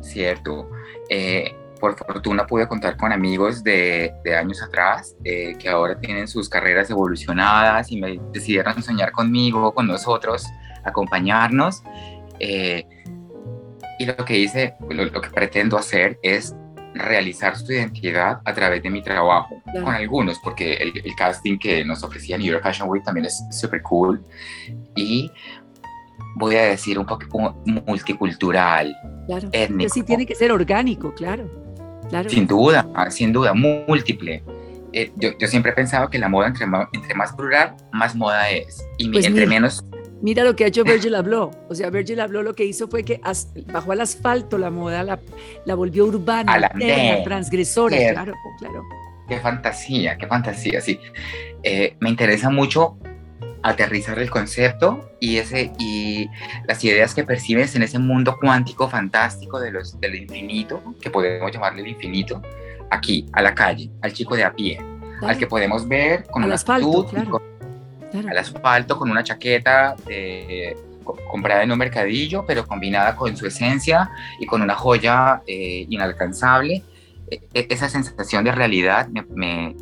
Cierto. 0.01 0.71
Eh, 1.11 1.55
por 1.81 1.96
fortuna 1.96 2.46
pude 2.46 2.67
contar 2.67 2.96
con 2.96 3.12
amigos 3.12 3.62
de, 3.62 4.12
años 4.38 4.62
atrás 4.62 5.17
eh, 5.25 5.56
que 5.58 5.69
ahora 5.69 5.99
tienen 5.99 6.28
sus 6.28 6.49
carreras 6.49 6.90
evolucionadas 6.90 7.90
y 7.93 8.00
me 8.00 8.20
decidieron 8.32 8.82
soñar 8.82 9.12
conmigo, 9.12 9.73
con 9.75 9.87
nosotros, 9.87 10.46
acompañarnos. 10.84 11.82
Eh, 12.40 12.84
y 13.99 14.06
lo 14.06 14.17
que 14.17 14.38
hice, 14.38 14.75
lo, 14.90 15.20
que 15.20 15.31
pretendo 15.31 15.78
hacer 15.78 16.19
es 16.23 16.55
realizar 16.94 17.56
su 17.56 17.73
identidad 17.73 18.40
a 18.44 18.55
través 18.55 18.82
de 18.82 18.90
mi 18.90 19.02
trabajo, 19.02 19.62
con 19.72 19.94
algunos, 19.94 20.38
porque 20.38 20.75
el, 20.75 21.14
casting 21.17 21.58
que 21.58 21.84
nos 21.84 22.02
ofrecía 22.02 22.38
New 22.38 22.52
York 22.52 22.62
Fashion 22.62 22.88
Week 22.88 23.05
también 23.05 23.26
es 23.26 23.43
súper 23.50 23.82
cool. 23.82 24.22
Y 24.94 25.31
voy 26.37 26.56
a 26.56 26.62
decir 26.62 26.99
un 26.99 27.06
poco 27.06 27.62
multicultural, 27.64 28.94
claro. 29.26 29.49
étnico. 29.52 29.93
Sí, 29.93 30.02
tiene 30.02 30.26
que 30.26 30.34
ser 30.34 30.52
orgánico, 30.52 31.14
claro. 31.14 31.66
Sin 32.29 32.47
duda, 32.47 32.88
ah, 32.94 33.11
sin 33.11 33.32
duda, 33.32 33.53
múltiple. 33.55 34.43
Eh, 34.93 35.12
yo, 35.17 35.31
yo, 35.38 35.47
siempre 35.47 35.73
he 35.73 35.75
pensado 35.75 36.08
que 36.08 36.19
la 36.19 36.29
moda, 36.29 36.47
entre 36.47 36.67
más, 36.67 36.88
entre 36.93 37.15
más 37.15 37.32
plural, 37.32 37.77
más 37.93 38.15
moda 38.15 38.51
es. 38.51 38.86
Y 38.98 39.08
pues 39.10 39.27
entre 39.27 39.46
menos... 39.46 39.84
Mira 40.22 40.44
lo 40.44 40.56
que 40.56 40.65
ha 40.65 40.69
hecho 40.69 40.84
Virgil 40.84 41.15
Abloh. 41.15 41.51
O 41.69 41.75
sea, 41.75 41.91
Virgil 41.91 42.20
Abloh 42.20 42.43
lo 42.43 42.55
que 42.55 42.65
hizo 42.65 42.89
fue 42.89 43.05
que 43.05 43.20
bajó 43.72 43.93
al 43.93 44.01
asfalto 44.01 44.56
la 44.56 44.70
moda, 44.70 45.03
la, 45.03 45.20
la 45.65 45.75
volvió 45.75 46.06
urbana, 46.06 46.58
la 46.58 47.22
transgresora, 47.25 47.96
claro, 48.13 48.34
claro. 48.58 48.84
Qué 49.29 49.39
fantasía, 49.41 50.17
qué 50.17 50.27
fantasía, 50.27 50.81
sí. 50.81 51.01
Eh, 51.63 51.96
me 52.01 52.08
interesa 52.10 52.48
mucho 52.48 52.96
aterrizar 53.63 54.19
el 54.19 54.31
concepto 54.31 55.10
y, 55.20 55.39
ese, 55.39 55.72
y 55.79 56.29
las 56.67 56.82
ideas 56.84 57.15
que 57.15 57.25
percibes 57.25 57.75
en 57.75 57.82
ese 57.82 57.98
mundo 57.98 58.36
cuántico 58.41 58.89
fantástico 58.89 59.58
de 59.58 59.72
los, 59.72 60.01
del 60.01 60.15
infinito, 60.15 60.82
que 61.01 61.10
podemos 61.10 61.51
llamarle 61.53 61.82
el 61.82 61.89
infinito, 61.89 62.43
aquí, 62.91 63.27
a 63.32 63.43
la 63.43 63.55
calle, 63.55 63.91
al 64.03 64.13
chico 64.13 64.36
de 64.36 64.44
a 64.44 64.53
pie, 64.53 64.79
al 65.22 65.36
que 65.39 65.46
podemos 65.46 65.86
ver 65.89 66.25
con 66.25 66.44
al 66.44 66.53
asfalto, 66.53 67.06
claro. 67.06 67.41
al 68.13 68.39
asfalto, 68.39 68.98
con 68.98 69.10
una 69.10 69.25
chaqueta 69.25 69.96
comprada 71.31 71.63
en 71.63 71.72
un 71.72 71.79
mercadillo, 71.79 72.44
pero 72.46 72.67
combinada 72.67 73.15
con 73.15 73.36
su 73.36 73.46
esencia 73.46 74.10
y 74.41 74.46
con 74.46 74.63
una 74.63 74.75
joya 74.75 75.43
eh, 75.46 75.86
inalcanzable. 75.89 76.82
E, 77.31 77.41
e, 77.55 77.67
esa 77.70 77.89
sensación 77.89 78.44
de 78.44 78.53
realidad 78.53 79.08
me 79.08 79.25
me 79.34 79.75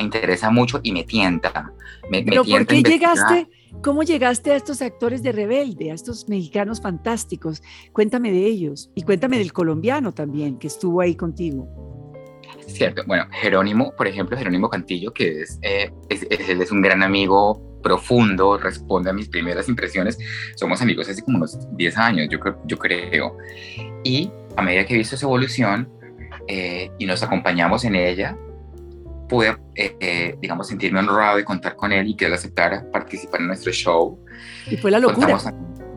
interesa 0.00 0.50
mucho 0.50 0.80
y 0.82 0.92
me 0.92 1.04
tienta. 1.04 1.72
Me, 2.10 2.22
Pero 2.22 2.44
¿por 2.44 2.66
qué 2.66 2.82
llegaste? 2.82 3.48
¿Cómo 3.82 4.02
llegaste 4.02 4.52
a 4.52 4.56
estos 4.56 4.80
actores 4.80 5.22
de 5.22 5.32
Rebelde, 5.32 5.90
a 5.90 5.94
estos 5.94 6.28
mexicanos 6.28 6.80
fantásticos? 6.80 7.62
Cuéntame 7.92 8.30
de 8.30 8.46
ellos 8.46 8.90
y 8.94 9.02
cuéntame 9.02 9.38
del 9.38 9.52
colombiano 9.52 10.12
también 10.12 10.58
que 10.58 10.68
estuvo 10.68 11.00
ahí 11.00 11.16
contigo. 11.16 11.68
Cierto, 12.66 13.02
bueno, 13.06 13.26
Jerónimo, 13.32 13.92
por 13.96 14.06
ejemplo, 14.06 14.36
Jerónimo 14.36 14.68
Cantillo, 14.68 15.12
que 15.12 15.42
es, 15.42 15.58
eh, 15.62 15.90
es, 16.08 16.26
él 16.30 16.60
es 16.60 16.70
un 16.70 16.80
gran 16.80 17.02
amigo 17.02 17.60
profundo, 17.82 18.56
responde 18.56 19.10
a 19.10 19.12
mis 19.12 19.28
primeras 19.28 19.68
impresiones. 19.68 20.18
Somos 20.54 20.80
amigos 20.80 21.08
hace 21.08 21.22
como 21.22 21.38
unos 21.38 21.58
10 21.76 21.98
años, 21.98 22.28
yo, 22.30 22.38
yo 22.66 22.78
creo. 22.78 23.36
Y 24.04 24.30
a 24.56 24.62
medida 24.62 24.84
que 24.86 24.94
he 24.94 24.98
visto 24.98 25.16
su 25.16 25.26
evolución 25.26 25.88
eh, 26.48 26.90
y 26.98 27.06
nos 27.06 27.22
acompañamos 27.22 27.84
en 27.84 27.96
ella, 27.96 28.36
pude, 29.32 29.56
eh, 29.74 30.36
digamos, 30.40 30.68
sentirme 30.68 31.00
honrado 31.00 31.38
de 31.38 31.44
contar 31.44 31.74
con 31.74 31.90
él 31.90 32.06
y 32.06 32.14
que 32.14 32.26
él 32.26 32.34
aceptara 32.34 32.84
participar 32.92 33.40
en 33.40 33.46
nuestro 33.46 33.72
show. 33.72 34.22
Y 34.70 34.76
fue 34.76 34.90
la 34.90 34.98
locura. 34.98 35.38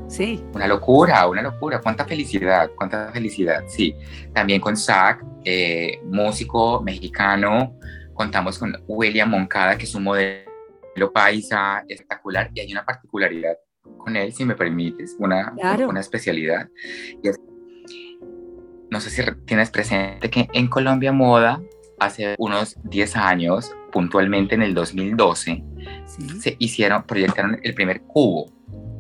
Sí. 0.08 0.42
Una 0.54 0.68
locura, 0.68 1.27
una 1.27 1.42
locura. 1.42 1.82
Cuánta 1.82 2.06
felicidad, 2.06 2.72
cuánta 2.77 3.12
felicidad, 3.12 3.65
sí. 3.68 3.94
También 4.34 4.62
con 4.62 4.77
Zach, 4.77 5.22
eh, 5.44 6.00
músico 6.06 6.82
mexicano. 6.82 7.77
Contamos 8.13 8.58
con 8.58 8.74
William 8.88 9.30
Moncada, 9.30 9.77
que 9.77 9.84
es 9.84 9.94
un 9.96 10.04
modelo 10.04 11.12
paisa 11.13 11.84
espectacular. 11.89 12.50
Y 12.54 12.62
hay 12.62 12.72
una 12.72 12.86
particularidad 12.86 13.58
con 13.98 14.15
él, 14.15 14.32
si 14.32 14.46
me 14.46 14.56
permites, 14.56 15.18
una, 15.20 15.54
una 15.86 16.00
especialidad. 16.00 16.70
no 18.89 19.01
sé 19.01 19.10
si 19.10 19.22
tienes 19.46 19.70
presente 19.72 20.30
que 20.30 20.48
en 20.54 20.68
Colombia 20.70 21.12
Moda, 21.12 21.62
hace 22.00 22.36
unos 22.38 22.75
10 22.84 23.16
años, 23.16 23.72
puntualmente 23.92 24.56
en 24.56 24.62
el 24.62 24.74
2012, 24.74 25.64
se 26.40 26.56
hicieron, 26.60 27.04
proyectaron 27.04 27.60
el 27.64 27.74
primer 27.74 28.02
cubo 28.02 28.56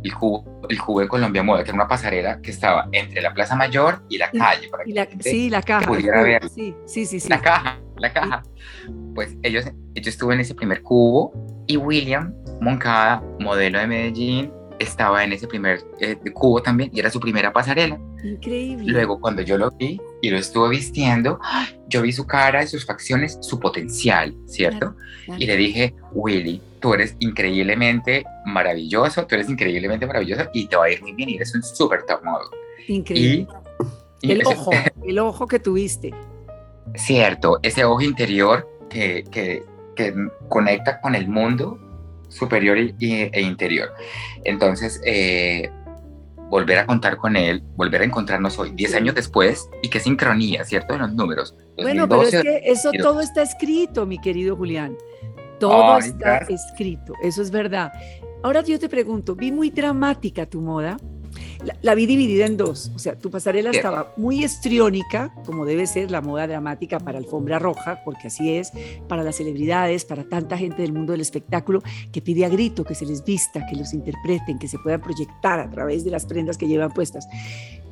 el 0.05 0.13
cubo, 0.13 0.45
el 0.69 0.79
cubo 0.79 0.99
de 1.01 1.07
Colombia 1.07 1.43
Moda, 1.43 1.63
que 1.63 1.69
era 1.69 1.75
una 1.75 1.87
pasarela 1.87 2.39
que 2.41 2.51
estaba 2.51 2.87
entre 2.91 3.21
la 3.21 3.33
Plaza 3.33 3.55
Mayor 3.55 4.03
y 4.09 4.17
la 4.17 4.29
calle. 4.29 4.69
Para 4.69 4.83
que 4.83 5.17
sí, 5.21 5.49
la 5.49 5.61
caja. 5.61 5.87
Pudiera 5.87 6.21
ver. 6.21 6.47
Sí, 6.49 6.75
sí, 6.85 7.05
sí, 7.05 7.27
La 7.27 7.41
caja, 7.41 7.79
la 7.97 8.13
caja. 8.13 8.43
Pues 9.15 9.35
ellos, 9.41 9.65
ellos 9.95 10.07
estuvo 10.07 10.31
en 10.31 10.41
ese 10.41 10.53
primer 10.53 10.81
cubo 10.83 11.33
y 11.67 11.77
William 11.77 12.33
Moncada, 12.61 13.23
modelo 13.39 13.79
de 13.79 13.87
Medellín, 13.87 14.51
estaba 14.79 15.23
en 15.23 15.33
ese 15.33 15.47
primer 15.47 15.79
eh, 15.99 16.17
cubo 16.33 16.61
también 16.61 16.91
y 16.93 16.99
era 16.99 17.09
su 17.09 17.19
primera 17.19 17.51
pasarela. 17.51 17.99
Increíble. 18.25 18.91
Luego, 18.91 19.19
cuando 19.19 19.41
yo 19.41 19.57
lo 19.57 19.71
vi 19.71 19.99
y 20.21 20.29
lo 20.29 20.37
estuvo 20.37 20.67
vistiendo, 20.69 21.39
yo 21.87 22.01
vi 22.01 22.11
su 22.11 22.25
cara 22.25 22.63
y 22.63 22.67
sus 22.67 22.85
facciones, 22.85 23.37
su 23.41 23.59
potencial, 23.59 24.35
¿cierto? 24.47 24.95
Y 25.37 25.45
le 25.45 25.55
dije, 25.57 25.95
Willy, 26.13 26.61
tú 26.79 26.93
eres 26.93 27.15
increíblemente 27.19 28.25
maravilloso, 28.45 29.25
tú 29.25 29.35
eres 29.35 29.49
increíblemente 29.49 30.05
maravilloso 30.05 30.49
y 30.53 30.67
te 30.67 30.75
va 30.75 30.85
a 30.85 30.91
ir 30.91 31.01
muy 31.01 31.13
bien 31.13 31.29
y 31.29 31.35
eres 31.35 31.53
un 31.55 31.63
súper 31.63 32.03
top 32.03 32.23
model. 32.23 32.47
Increíble. 32.87 33.47
el 34.21 34.41
ojo, 34.45 34.71
el 35.05 35.19
ojo 35.19 35.47
que 35.47 35.59
tuviste. 35.59 36.13
Cierto, 36.95 37.59
ese 37.63 37.83
ojo 37.83 38.01
interior 38.01 38.67
que, 38.89 39.23
que, 39.31 39.63
que 39.95 40.13
conecta 40.47 41.01
con 41.01 41.15
el 41.15 41.27
mundo 41.27 41.79
superior 42.29 42.77
e, 42.77 43.41
interior. 43.41 43.93
Entonces, 44.43 45.01
eh, 45.05 45.69
volver 46.49 46.79
a 46.79 46.85
contar 46.85 47.17
con 47.17 47.35
él, 47.35 47.63
volver 47.75 48.01
a 48.01 48.05
encontrarnos 48.05 48.57
hoy, 48.59 48.71
10 48.71 48.95
años 48.95 49.15
después, 49.15 49.69
y 49.81 49.89
qué 49.89 49.99
sincronía, 49.99 50.63
¿cierto? 50.63 50.93
En 50.93 51.01
los 51.01 51.13
números. 51.13 51.55
bueno, 51.81 52.07
pero 52.07 52.23
es 52.23 52.41
que 52.41 52.61
eso 52.65 52.91
todo 53.01 53.21
está 53.21 53.41
escrito, 53.41 54.05
mi 54.05 54.19
querido 54.19 54.55
Julián. 54.55 54.97
Todo 55.59 55.97
está 55.97 56.37
escrito, 56.49 57.13
eso 57.23 57.41
es 57.41 57.49
verdad. 57.49 57.91
Ahora 58.43 58.61
yo 58.61 58.77
te 58.77 58.89
pregunto, 58.89 59.35
vi 59.35 59.51
muy 59.51 59.69
dramática 59.69 60.45
tu 60.45 60.61
moda, 60.61 60.97
la, 61.81 61.95
vi 61.95 62.05
dividida 62.05 62.45
en 62.45 62.57
dos. 62.57 62.91
O 62.95 62.99
sea, 62.99 63.17
tu 63.17 63.29
pasarela 63.29 63.71
estaba 63.71 64.13
muy 64.17 64.43
estriónica, 64.43 65.33
como 65.45 65.65
debe 65.65 65.87
ser 65.87 66.11
la 66.11 66.21
moda 66.21 66.47
dramática 66.47 66.99
para 66.99 67.17
alfombra 67.17 67.59
roja, 67.59 68.01
porque 68.03 68.27
así 68.27 68.53
es, 68.53 68.71
para 69.07 69.23
las 69.23 69.37
celebridades, 69.37 70.05
para 70.05 70.23
tanta 70.23 70.57
gente 70.57 70.81
del 70.81 70.93
mundo 70.93 71.11
del 71.13 71.21
espectáculo 71.21 71.81
que 72.11 72.21
pide 72.21 72.45
a 72.45 72.49
grito 72.49 72.83
que 72.83 72.95
se 72.95 73.05
les 73.05 73.23
vista, 73.23 73.65
que 73.67 73.75
los 73.75 73.93
interpreten, 73.93 74.59
que 74.59 74.67
se 74.67 74.77
puedan 74.79 75.01
proyectar 75.01 75.59
a 75.59 75.69
través 75.69 76.03
de 76.03 76.11
las 76.11 76.25
prendas 76.25 76.57
que 76.57 76.67
llevan 76.67 76.91
puestas. 76.91 77.27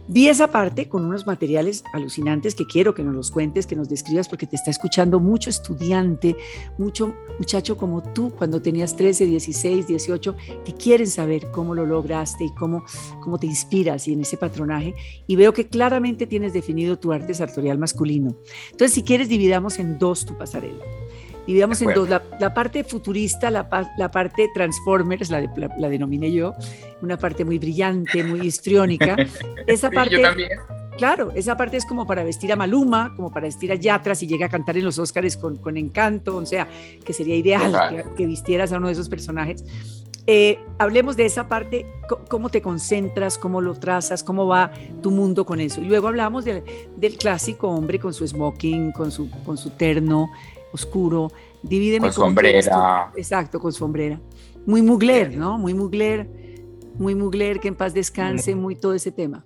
Vi 0.07 0.27
esa 0.27 0.47
parte 0.47 0.89
con 0.89 1.05
unos 1.05 1.25
materiales 1.25 1.83
alucinantes 1.93 2.55
que 2.55 2.65
quiero 2.65 2.93
que 2.93 3.03
nos 3.03 3.15
los 3.15 3.31
cuentes, 3.31 3.65
que 3.65 3.75
nos 3.75 3.87
describas, 3.87 4.27
porque 4.27 4.45
te 4.45 4.57
está 4.57 4.69
escuchando 4.69 5.19
mucho 5.19 5.49
estudiante, 5.49 6.35
mucho 6.77 7.15
muchacho 7.39 7.77
como 7.77 8.03
tú 8.03 8.31
cuando 8.31 8.61
tenías 8.61 8.95
13, 8.95 9.25
16, 9.25 9.87
18, 9.87 10.35
que 10.65 10.73
quieren 10.73 11.07
saber 11.07 11.51
cómo 11.51 11.73
lo 11.73 11.85
lograste 11.85 12.43
y 12.43 12.53
cómo, 12.53 12.83
cómo 13.21 13.39
te 13.39 13.47
inspiras 13.47 14.07
y 14.07 14.13
en 14.13 14.21
ese 14.21 14.35
patronaje. 14.35 14.93
Y 15.25 15.37
veo 15.37 15.53
que 15.53 15.67
claramente 15.67 16.27
tienes 16.27 16.53
definido 16.53 16.99
tu 16.99 17.13
arte 17.13 17.33
sartorial 17.33 17.77
masculino. 17.77 18.35
Entonces, 18.71 18.93
si 18.93 19.03
quieres, 19.03 19.29
dividamos 19.29 19.79
en 19.79 19.97
dos 19.99 20.25
tu 20.25 20.37
pasarela 20.37 20.83
dividamos 21.47 21.81
en 21.81 21.93
dos, 21.93 22.09
la, 22.09 22.53
parte 22.53 22.83
futurista, 22.83 23.49
la, 23.49 23.67
la, 23.97 24.11
parte 24.11 24.49
Transformers, 24.53 25.29
la, 25.29 25.51
la, 25.77 25.89
denominé 25.89 26.31
yo, 26.31 26.53
una 27.01 27.17
parte 27.17 27.45
muy 27.45 27.59
brillante, 27.59 28.23
muy 28.23 28.47
histriónica. 28.47 29.15
Esa 29.67 29.89
parte, 29.89 30.21
Claro, 30.97 31.31
esa 31.33 31.57
parte 31.57 31.77
es 31.77 31.85
como 31.85 32.05
para 32.05 32.23
vestir 32.23 32.51
a 32.51 32.55
Maluma, 32.55 33.13
como 33.15 33.31
para 33.31 33.47
vestir 33.47 33.71
a 33.71 33.75
Yatra 33.75 34.13
si 34.13 34.27
llega 34.27 34.45
a 34.45 34.49
cantar 34.49 34.77
en 34.77 34.85
los 34.85 34.99
Oscars 34.99 35.37
con, 35.37 35.57
con 35.57 35.77
encanto, 35.77 36.35
o 36.37 36.45
sea, 36.45 36.67
que 37.03 37.13
sería 37.13 37.35
ideal 37.35 38.05
que, 38.15 38.25
vistieras 38.27 38.71
a 38.71 38.77
uno 38.77 38.87
de 38.87 38.93
esos 38.93 39.09
personajes. 39.09 39.65
Eh, 40.25 40.59
hablemos 40.77 41.17
de 41.17 41.25
esa 41.25 41.49
parte, 41.49 41.85
cómo 42.29 42.49
te 42.49 42.61
concentras, 42.61 43.37
cómo 43.37 43.59
lo 43.59 43.73
trazas, 43.73 44.23
cómo 44.23 44.47
va 44.47 44.71
tu 45.01 45.11
mundo 45.11 45.45
con 45.45 45.59
eso. 45.59 45.81
Y 45.81 45.85
luego 45.85 46.07
hablamos 46.07 46.45
del, 46.45 46.63
del 46.95 47.17
clásico 47.17 47.69
hombre 47.69 47.99
con 47.99 48.13
su 48.13 48.25
smoking, 48.25 48.91
con 48.91 49.11
su, 49.11 49.29
con 49.43 49.57
su 49.57 49.71
terno, 49.71 50.29
oscuro, 50.73 51.31
divídeme 51.61 52.07
con 52.07 52.13
sombrera. 52.13 53.11
Exacto, 53.15 53.59
con 53.59 53.71
sombrera. 53.71 54.19
Muy 54.65 54.81
mugler, 54.81 55.35
¿no? 55.37 55.57
Muy 55.57 55.73
mugler, 55.73 56.27
muy 56.95 57.15
mugler, 57.15 57.59
que 57.59 57.69
en 57.69 57.75
paz 57.75 57.93
descanse, 57.93 58.55
muy 58.55 58.75
todo 58.75 58.93
ese 58.93 59.11
tema. 59.11 59.45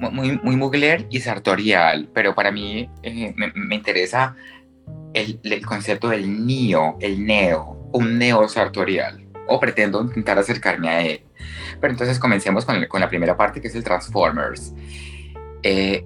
Muy, 0.00 0.38
muy 0.42 0.56
mugler 0.56 1.06
y 1.10 1.20
sartorial, 1.20 2.08
pero 2.14 2.34
para 2.34 2.52
mí 2.52 2.88
eh, 3.02 3.34
me, 3.36 3.74
interesa 3.74 4.36
el, 5.12 5.40
el, 5.42 5.66
concepto 5.66 6.08
del 6.08 6.46
neo, 6.46 6.96
el 7.00 7.26
neo, 7.26 7.90
un 7.92 8.16
neo 8.16 8.48
sartorial, 8.48 9.26
o 9.48 9.58
pretendo 9.58 10.00
intentar 10.00 10.38
acercarme 10.38 10.88
a 10.88 11.02
él. 11.02 11.22
Pero 11.80 11.92
entonces 11.92 12.18
comencemos 12.20 12.64
con, 12.64 12.84
con 12.86 13.00
la 13.00 13.08
primera 13.08 13.36
parte, 13.36 13.60
que 13.60 13.66
es 13.66 13.74
el 13.74 13.82
Transformers. 13.82 14.72
Eh, 15.62 16.04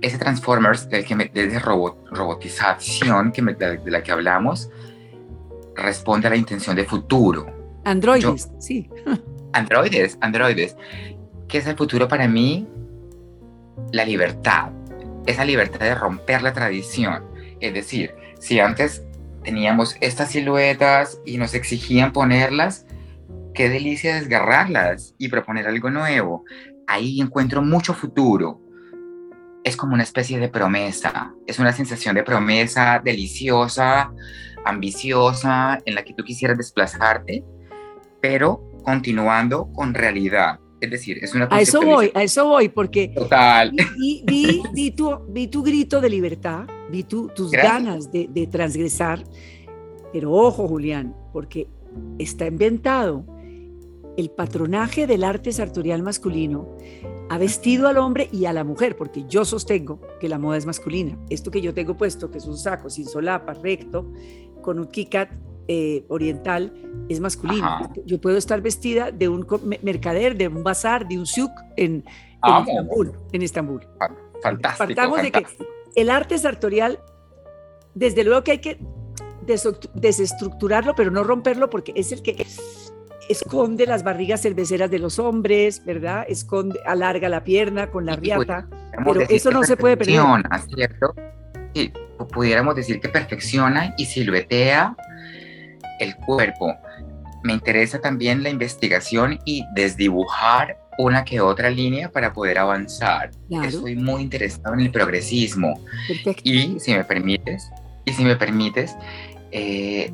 ese 0.00 0.18
Transformers, 0.18 0.88
del 0.88 1.04
que 1.04 1.14
de 1.16 1.58
robotización 1.58 3.32
que 3.32 3.42
de, 3.42 3.90
la 3.90 4.02
que 4.02 4.12
hablamos, 4.12 4.70
responde 5.74 6.28
a 6.28 6.30
la 6.30 6.36
intención 6.36 6.76
de 6.76 6.84
futuro. 6.84 7.46
Androides, 7.84 8.50
sí. 8.58 8.88
Androides, 9.52 10.18
androides. 10.20 10.76
¿Qué 11.48 11.58
es 11.58 11.66
el 11.66 11.76
futuro 11.76 12.06
para 12.06 12.28
mí? 12.28 12.68
La 13.92 14.04
libertad. 14.04 14.70
Esa 15.26 15.44
libertad 15.44 15.80
de 15.80 15.94
romper 15.94 16.42
la 16.42 16.52
tradición. 16.52 17.24
Es 17.60 17.72
decir, 17.72 18.14
si 18.38 18.60
antes 18.60 19.02
teníamos 19.42 19.96
estas 20.00 20.30
siluetas 20.30 21.20
y 21.24 21.38
nos 21.38 21.54
exigían 21.54 22.12
ponerlas, 22.12 22.86
qué 23.54 23.68
delicia 23.68 24.14
desgarrarlas 24.14 25.14
y 25.18 25.28
proponer 25.28 25.66
algo 25.66 25.90
nuevo. 25.90 26.44
Ahí 26.86 27.20
encuentro 27.20 27.62
mucho 27.62 27.94
futuro 27.94 28.60
es 29.68 29.76
como 29.76 29.94
una 29.94 30.02
especie 30.02 30.38
de 30.38 30.48
promesa, 30.48 31.34
es 31.46 31.58
una 31.58 31.72
sensación 31.72 32.14
de 32.14 32.22
promesa 32.22 33.00
deliciosa, 33.04 34.12
ambiciosa, 34.64 35.78
en 35.84 35.94
la 35.94 36.04
que 36.04 36.14
tú 36.14 36.24
quisieras 36.24 36.56
desplazarte, 36.56 37.44
pero 38.20 38.72
continuando 38.82 39.70
con 39.72 39.94
realidad. 39.94 40.58
Es 40.80 40.90
decir, 40.90 41.18
es 41.22 41.34
una... 41.34 41.48
A 41.50 41.60
eso 41.60 41.82
voy, 41.82 42.10
a 42.14 42.22
eso 42.22 42.46
voy, 42.46 42.68
porque... 42.68 43.08
Total. 43.08 43.72
Vi, 43.72 44.22
vi, 44.24 44.62
vi, 44.72 44.90
tu, 44.92 45.18
vi 45.28 45.48
tu, 45.48 45.62
grito 45.62 46.00
de 46.00 46.08
libertad, 46.08 46.66
vi 46.90 47.02
tu, 47.02 47.28
tus 47.28 47.50
ganas 47.50 48.10
de, 48.12 48.28
de 48.30 48.46
transgresar, 48.46 49.22
pero 50.12 50.32
ojo, 50.32 50.68
Julián, 50.68 51.14
porque 51.32 51.68
está 52.18 52.46
inventado 52.46 53.24
el 54.16 54.30
patronaje 54.30 55.06
del 55.06 55.24
arte 55.24 55.52
sartorial 55.52 56.02
masculino 56.02 56.76
ha 57.30 57.38
vestido 57.38 57.88
al 57.88 57.98
hombre 57.98 58.28
y 58.32 58.46
a 58.46 58.52
la 58.52 58.64
mujer, 58.64 58.96
porque 58.96 59.24
yo 59.28 59.44
sostengo 59.44 60.00
que 60.20 60.28
la 60.28 60.38
moda 60.38 60.56
es 60.56 60.66
masculina. 60.66 61.18
Esto 61.28 61.50
que 61.50 61.60
yo 61.60 61.74
tengo 61.74 61.96
puesto, 61.96 62.30
que 62.30 62.38
es 62.38 62.46
un 62.46 62.56
saco 62.56 62.88
sin 62.90 63.06
solapa, 63.06 63.54
recto, 63.54 64.10
con 64.62 64.78
un 64.78 64.86
kikat 64.86 65.30
eh, 65.68 66.04
oriental, 66.08 66.72
es 67.08 67.20
masculino. 67.20 67.90
Yo 68.06 68.20
puedo 68.20 68.38
estar 68.38 68.60
vestida 68.62 69.10
de 69.10 69.28
un 69.28 69.46
mercader, 69.82 70.36
de 70.36 70.48
un 70.48 70.62
bazar, 70.62 71.06
de 71.06 71.18
un 71.18 71.26
souk 71.26 71.52
en, 71.76 72.04
Estambul. 72.42 73.12
En 73.32 73.42
Estambul. 73.42 73.86
Fantástico. 74.42 74.86
Partamos 74.86 75.22
de 75.22 75.30
que 75.30 75.46
el 75.96 76.10
arte 76.10 76.38
sartorial, 76.38 77.00
desde 77.94 78.24
luego 78.24 78.44
que 78.44 78.52
hay 78.52 78.58
que 78.58 78.78
desestructurarlo, 79.94 80.94
pero 80.94 81.10
no 81.10 81.24
romperlo, 81.24 81.68
porque 81.68 81.92
es 81.96 82.12
el 82.12 82.22
que 82.22 82.46
esconde 83.28 83.86
las 83.86 84.02
barrigas 84.02 84.42
cerveceras 84.42 84.90
de 84.90 84.98
los 84.98 85.18
hombres, 85.18 85.84
¿verdad? 85.84 86.24
Esconde, 86.28 86.78
alarga 86.84 87.28
la 87.28 87.44
pierna 87.44 87.90
con 87.90 88.06
la 88.06 88.16
riata, 88.16 88.68
pero 89.04 89.20
eso 89.28 89.50
no 89.50 89.62
se 89.64 89.76
puede 89.76 89.96
perder. 89.96 90.20
¿cierto? 90.74 91.14
Sí, 91.74 91.92
pudiéramos 92.32 92.74
decir 92.74 93.00
que 93.00 93.08
perfecciona 93.08 93.94
y 93.96 94.06
siluetea 94.06 94.96
el 96.00 96.16
cuerpo. 96.16 96.74
Me 97.44 97.52
interesa 97.52 98.00
también 98.00 98.42
la 98.42 98.50
investigación 98.50 99.38
y 99.44 99.64
desdibujar 99.74 100.76
una 100.98 101.24
que 101.24 101.40
otra 101.40 101.70
línea 101.70 102.10
para 102.10 102.32
poder 102.32 102.58
avanzar. 102.58 103.30
Estoy 103.62 103.94
muy 103.94 104.22
interesado 104.22 104.74
en 104.74 104.80
el 104.80 104.90
progresismo. 104.90 105.80
Y 106.42 106.78
si 106.80 106.92
me 106.92 107.04
permites, 107.04 107.70
y 108.04 108.12
si 108.12 108.24
me 108.24 108.36
permites, 108.36 108.96
eh, 109.52 110.12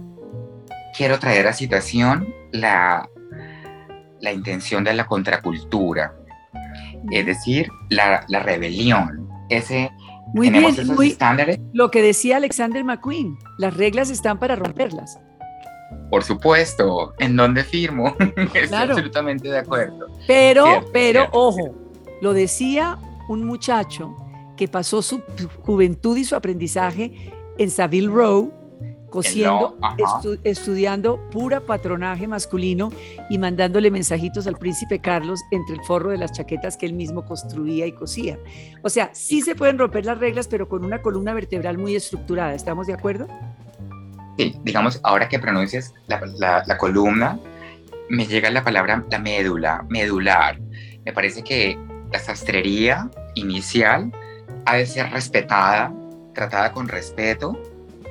quiero 0.96 1.18
traer 1.18 1.46
a 1.46 1.52
situación 1.52 2.34
la, 2.52 3.08
la 4.20 4.32
intención 4.32 4.84
de 4.84 4.94
la 4.94 5.06
contracultura, 5.06 6.14
es 7.10 7.26
decir, 7.26 7.68
la, 7.90 8.24
la 8.28 8.40
rebelión. 8.40 9.28
Ese, 9.50 9.90
muy 10.32 10.50
bien, 10.50 10.74
muy, 10.94 11.08
estándares. 11.08 11.60
Lo 11.72 11.90
que 11.90 12.02
decía 12.02 12.38
Alexander 12.38 12.82
McQueen, 12.82 13.38
las 13.58 13.76
reglas 13.76 14.10
están 14.10 14.38
para 14.38 14.56
romperlas. 14.56 15.18
Por 16.10 16.24
supuesto, 16.24 17.14
¿en 17.18 17.36
dónde 17.36 17.64
firmo? 17.64 18.16
Estoy 18.54 18.78
absolutamente 18.78 19.48
de 19.48 19.58
acuerdo. 19.58 20.06
Pero, 20.26 20.84
pero, 20.92 21.28
ojo, 21.32 21.74
lo 22.20 22.32
decía 22.32 22.98
un 23.28 23.44
muchacho 23.44 24.16
que 24.56 24.68
pasó 24.68 25.02
su 25.02 25.22
juventud 25.62 26.16
y 26.16 26.24
su 26.24 26.36
aprendizaje 26.36 27.32
en 27.58 27.70
Savile 27.70 28.08
Row, 28.08 28.52
cosiendo, 29.14 29.78
estudiando 30.42 31.20
pura 31.30 31.60
patronaje 31.60 32.26
masculino 32.26 32.90
y 33.30 33.38
mandándole 33.38 33.88
mensajitos 33.92 34.48
al 34.48 34.56
príncipe 34.56 34.98
Carlos 34.98 35.40
entre 35.52 35.76
el 35.76 35.82
forro 35.82 36.10
de 36.10 36.18
las 36.18 36.32
chaquetas 36.32 36.76
que 36.76 36.86
él 36.86 36.94
mismo 36.94 37.24
construía 37.24 37.86
y 37.86 37.92
cosía. 37.92 38.40
O 38.82 38.90
sea, 38.90 39.10
sí 39.12 39.40
se 39.40 39.54
pueden 39.54 39.78
romper 39.78 40.04
las 40.04 40.18
reglas, 40.18 40.48
pero 40.48 40.68
con 40.68 40.84
una 40.84 41.00
columna 41.00 41.32
vertebral 41.32 41.78
muy 41.78 41.94
estructurada. 41.94 42.54
¿Estamos 42.54 42.88
de 42.88 42.94
acuerdo? 42.94 43.28
Sí, 44.36 44.56
digamos, 44.64 44.98
ahora 45.04 45.28
que 45.28 45.38
pronuncias 45.38 45.94
la, 46.08 46.64
la 46.66 46.76
columna, 46.76 47.38
me 48.08 48.26
llega 48.26 48.50
la 48.50 48.64
palabra 48.64 49.04
la 49.08 49.18
médula, 49.20 49.86
medular. 49.88 50.58
Me 51.04 51.12
parece 51.12 51.44
que 51.44 51.78
la 52.12 52.18
sastrería 52.18 53.08
inicial 53.36 54.10
ha 54.66 54.74
de 54.74 54.86
ser 54.86 55.08
respetada, 55.12 55.94
tratada 56.34 56.72
con 56.72 56.88
respeto, 56.88 57.56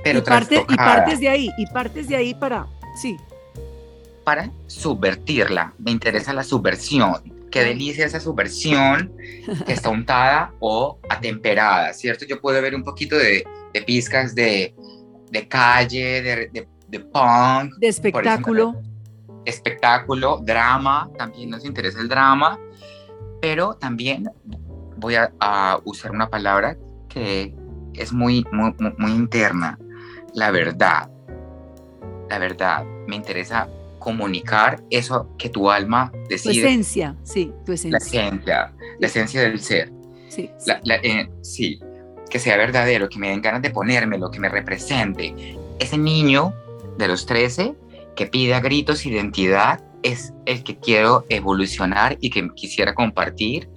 pero 0.03 0.19
y, 0.19 0.21
parte, 0.21 0.65
y 0.67 0.75
partes 0.75 1.19
de 1.19 1.29
ahí, 1.29 1.49
y 1.57 1.65
partes 1.67 2.07
de 2.07 2.15
ahí 2.15 2.33
para, 2.33 2.67
sí. 2.95 3.17
Para 4.23 4.51
subvertirla, 4.67 5.73
me 5.77 5.91
interesa 5.91 6.33
la 6.33 6.43
subversión. 6.43 7.33
Qué 7.51 7.63
delicia 7.63 8.05
esa 8.05 8.19
subversión 8.19 9.13
que 9.65 9.73
está 9.73 9.89
untada 9.89 10.53
o 10.59 10.97
atemperada, 11.07 11.93
¿cierto? 11.93 12.25
Yo 12.25 12.41
puedo 12.41 12.59
ver 12.61 12.73
un 12.73 12.83
poquito 12.83 13.15
de, 13.15 13.45
de 13.73 13.81
pizcas 13.81 14.33
de, 14.33 14.73
de 15.29 15.47
calle, 15.47 16.21
de, 16.21 16.67
de, 16.87 16.99
punk. 16.99 17.75
De 17.79 17.87
espectáculo. 17.87 18.75
espectáculo, 19.45 20.39
drama, 20.43 21.09
también 21.17 21.49
nos 21.49 21.65
interesa 21.65 21.99
el 21.99 22.07
drama, 22.07 22.59
pero 23.41 23.73
también 23.73 24.29
voy 24.97 25.15
a, 25.15 25.79
usar 25.83 26.11
una 26.11 26.29
palabra 26.29 26.77
que 27.09 27.53
es 27.93 28.13
muy, 28.13 28.45
muy, 28.51 28.73
muy 28.97 29.11
interna, 29.11 29.77
la 30.33 30.51
verdad. 30.51 31.09
La 32.29 32.39
verdad, 32.39 32.83
me 33.07 33.15
interesa 33.15 33.69
comunicar 33.99 34.83
eso 34.89 35.29
que 35.37 35.49
tu 35.49 35.69
alma 35.69 36.11
decide. 36.29 36.53
Tu 36.53 36.59
esencia, 36.59 37.15
sí, 37.23 37.51
tu 37.65 37.71
esencia. 37.71 37.91
La 37.91 37.97
esencia, 37.97 38.73
la 38.99 39.07
esencia 39.07 39.41
del 39.41 39.59
ser. 39.59 39.91
Sí, 40.27 40.49
eh, 41.03 41.29
sí. 41.41 41.79
que 42.29 42.39
sea 42.39 42.57
verdadero, 42.57 43.07
que 43.07 43.19
me 43.19 43.29
den 43.29 43.41
ganas 43.41 43.61
de 43.61 43.69
ponérmelo, 43.69 44.31
que 44.31 44.39
me 44.39 44.49
represente. 44.49 45.55
Ese 45.79 45.97
niño 45.97 46.53
de 46.97 47.07
los 47.07 47.25
13 47.25 47.75
que 48.15 48.25
pide 48.25 48.55
a 48.55 48.59
gritos 48.59 49.05
identidad 49.05 49.81
es 50.01 50.33
el 50.45 50.63
que 50.63 50.77
quiero 50.77 51.25
evolucionar 51.29 52.17
y 52.19 52.29
que 52.29 52.49
quisiera 52.55 52.93
compartir 52.93 53.69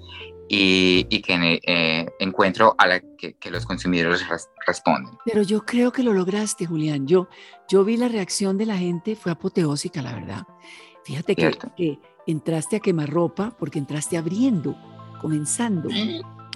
y, 0.49 1.23
que 1.23 1.61
eh, 1.67 2.07
encuentro 2.19 2.75
a 2.79 2.87
la 2.87 3.01
que, 3.01 3.37
los 3.51 3.67
consumidores 3.67 4.25
responden. 4.67 5.17
Pero 5.25 5.43
yo 5.43 5.65
creo 5.65 5.93
que 5.93 6.03
lo 6.03 6.13
lograste, 6.13 6.67
Julián. 6.67 7.07
Yo, 7.07 7.29
yo 7.69 7.85
vi 7.85 7.97
la 7.97 8.09
reacción 8.09 8.59
de 8.59 8.67
la 8.67 8.77
gente, 8.77 9.17
fue 9.17 9.33
apoteósica, 9.33 10.03
la 10.03 10.13
verdad. 10.13 10.47
Fíjate 11.05 11.37
que, 11.37 11.99
entraste 12.27 12.77
a 12.77 12.81
quemar 12.81 13.09
ropa 13.09 13.55
porque 13.57 13.79
entraste 13.79 14.17
abriendo, 14.17 14.77
comenzando. 15.21 15.89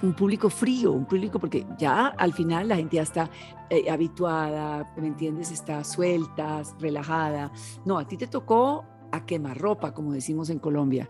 Un 0.03 0.13
público 0.13 0.49
frío, 0.49 0.91
un 0.91 1.05
público, 1.05 1.39
porque 1.39 1.65
ya 1.77 2.07
al 2.07 2.33
final 2.33 2.67
la 2.67 2.75
gente 2.75 2.95
ya 2.95 3.03
está 3.03 3.29
eh, 3.69 3.89
habituada, 3.89 4.91
¿me 4.97 5.07
entiendes? 5.07 5.51
Está 5.51 5.83
suelta, 5.83 6.63
relajada. 6.79 7.51
No, 7.85 7.99
a 7.99 8.07
ti 8.07 8.17
te 8.17 8.27
tocó 8.27 8.83
a 9.11 9.25
quemar 9.25 9.57
ropa, 9.57 9.93
como 9.93 10.11
decimos 10.11 10.49
en 10.49 10.59
Colombia. 10.59 11.09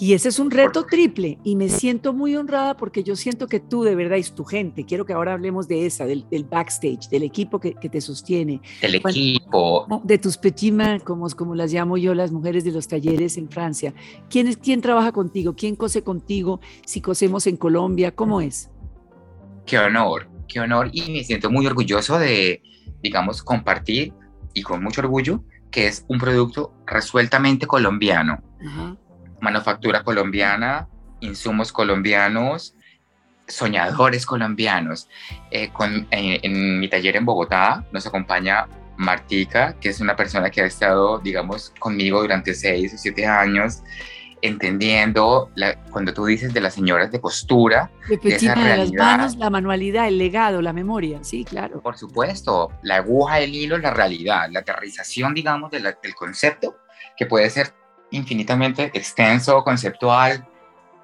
Y 0.00 0.14
ese 0.14 0.28
es 0.28 0.38
un 0.38 0.50
reto 0.50 0.86
triple 0.86 1.38
y 1.44 1.54
me 1.54 1.68
siento 1.68 2.12
muy 2.12 2.34
honrada 2.34 2.76
porque 2.76 3.04
yo 3.04 3.14
siento 3.14 3.46
que 3.46 3.60
tú 3.60 3.84
de 3.84 3.94
verdad 3.94 4.18
es 4.18 4.34
tu 4.34 4.44
gente. 4.44 4.84
Quiero 4.84 5.06
que 5.06 5.12
ahora 5.12 5.34
hablemos 5.34 5.68
de 5.68 5.86
esa, 5.86 6.04
del, 6.04 6.24
backstage, 6.50 7.08
del 7.10 7.22
equipo 7.22 7.60
que, 7.60 7.74
te 7.74 8.00
sostiene. 8.00 8.60
El 8.80 8.96
equipo. 8.96 9.86
De 10.02 10.18
tus 10.18 10.36
petit 10.36 10.74
como, 11.04 11.28
como 11.30 11.54
las 11.54 11.72
llamo 11.72 11.96
yo, 11.96 12.14
las 12.14 12.32
mujeres 12.32 12.64
de 12.64 12.72
los 12.72 12.88
talleres 12.88 13.36
en 13.36 13.48
Francia. 13.48 13.94
¿Quién, 14.28 14.48
es, 14.48 14.56
¿Quién 14.56 14.80
trabaja 14.80 15.12
contigo? 15.12 15.54
¿Quién 15.54 15.76
cose 15.76 16.02
contigo? 16.02 16.60
Si 16.84 17.00
cosemos 17.00 17.46
en 17.46 17.56
Colombia, 17.56 18.12
¿cómo 18.14 18.40
es? 18.40 18.70
Qué 19.64 19.78
honor, 19.78 20.28
qué 20.48 20.60
honor 20.60 20.90
y 20.92 21.10
me 21.12 21.22
siento 21.22 21.50
muy 21.50 21.66
orgulloso 21.66 22.18
de, 22.18 22.62
digamos, 23.02 23.42
compartir 23.42 24.12
y 24.54 24.62
con 24.62 24.82
mucho 24.82 25.02
orgullo 25.02 25.44
que 25.70 25.86
es 25.88 26.04
un 26.08 26.18
producto 26.18 26.72
resueltamente 26.86 27.66
colombiano. 27.66 28.40
Ajá 28.64 28.96
manufactura 29.44 30.02
colombiana, 30.02 30.88
insumos 31.20 31.72
colombianos, 31.72 32.74
soñadores 33.46 34.26
colombianos. 34.26 35.08
Eh, 35.50 35.70
con, 35.72 36.06
en, 36.10 36.80
mi 36.80 36.88
taller 36.88 37.16
en 37.16 37.24
Bogotá 37.24 37.84
nos 37.92 38.06
acompaña 38.06 38.66
Martica, 38.96 39.76
que 39.80 39.90
es 39.90 40.00
una 40.00 40.16
persona 40.16 40.50
que 40.50 40.62
ha 40.62 40.66
estado, 40.66 41.18
digamos, 41.18 41.72
conmigo 41.78 42.20
durante 42.20 42.54
seis 42.54 42.94
o 42.94 42.98
siete 42.98 43.26
años, 43.26 43.82
entendiendo 44.40 45.50
cuando 45.90 46.12
tú 46.12 46.26
dices 46.26 46.52
de 46.52 46.60
las 46.60 46.74
señoras 46.74 47.10
de 47.10 47.20
costura, 47.20 47.90
de, 48.08 48.16
de 48.18 48.76
las 48.76 48.92
manos, 48.92 49.36
la 49.36 49.50
manualidad, 49.50 50.06
el 50.06 50.18
legado, 50.18 50.62
la 50.62 50.72
memoria, 50.72 51.24
sí, 51.24 51.44
claro. 51.44 51.80
Por 51.80 51.96
supuesto, 51.96 52.70
la 52.82 52.96
aguja, 52.96 53.40
el 53.40 53.54
hilo, 53.54 53.78
la 53.78 53.92
realidad, 53.92 54.48
la 54.50 54.60
aterrización, 54.60 55.34
digamos, 55.34 55.70
del 55.70 56.14
concepto, 56.14 56.76
que 57.16 57.26
puede 57.26 57.48
ser 57.50 57.72
infinitamente 58.16 58.90
extenso, 58.94 59.62
conceptual, 59.64 60.46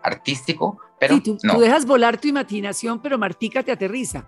artístico, 0.03 0.79
pero 0.99 1.17
sí, 1.17 1.21
tú, 1.23 1.39
no. 1.43 1.55
tú 1.55 1.61
dejas 1.61 1.87
volar 1.87 2.19
tu 2.19 2.29
imaginación, 2.29 3.01
pero 3.01 3.19
Martica 3.19 3.63
te 3.63 3.73
aterriza. 3.73 4.27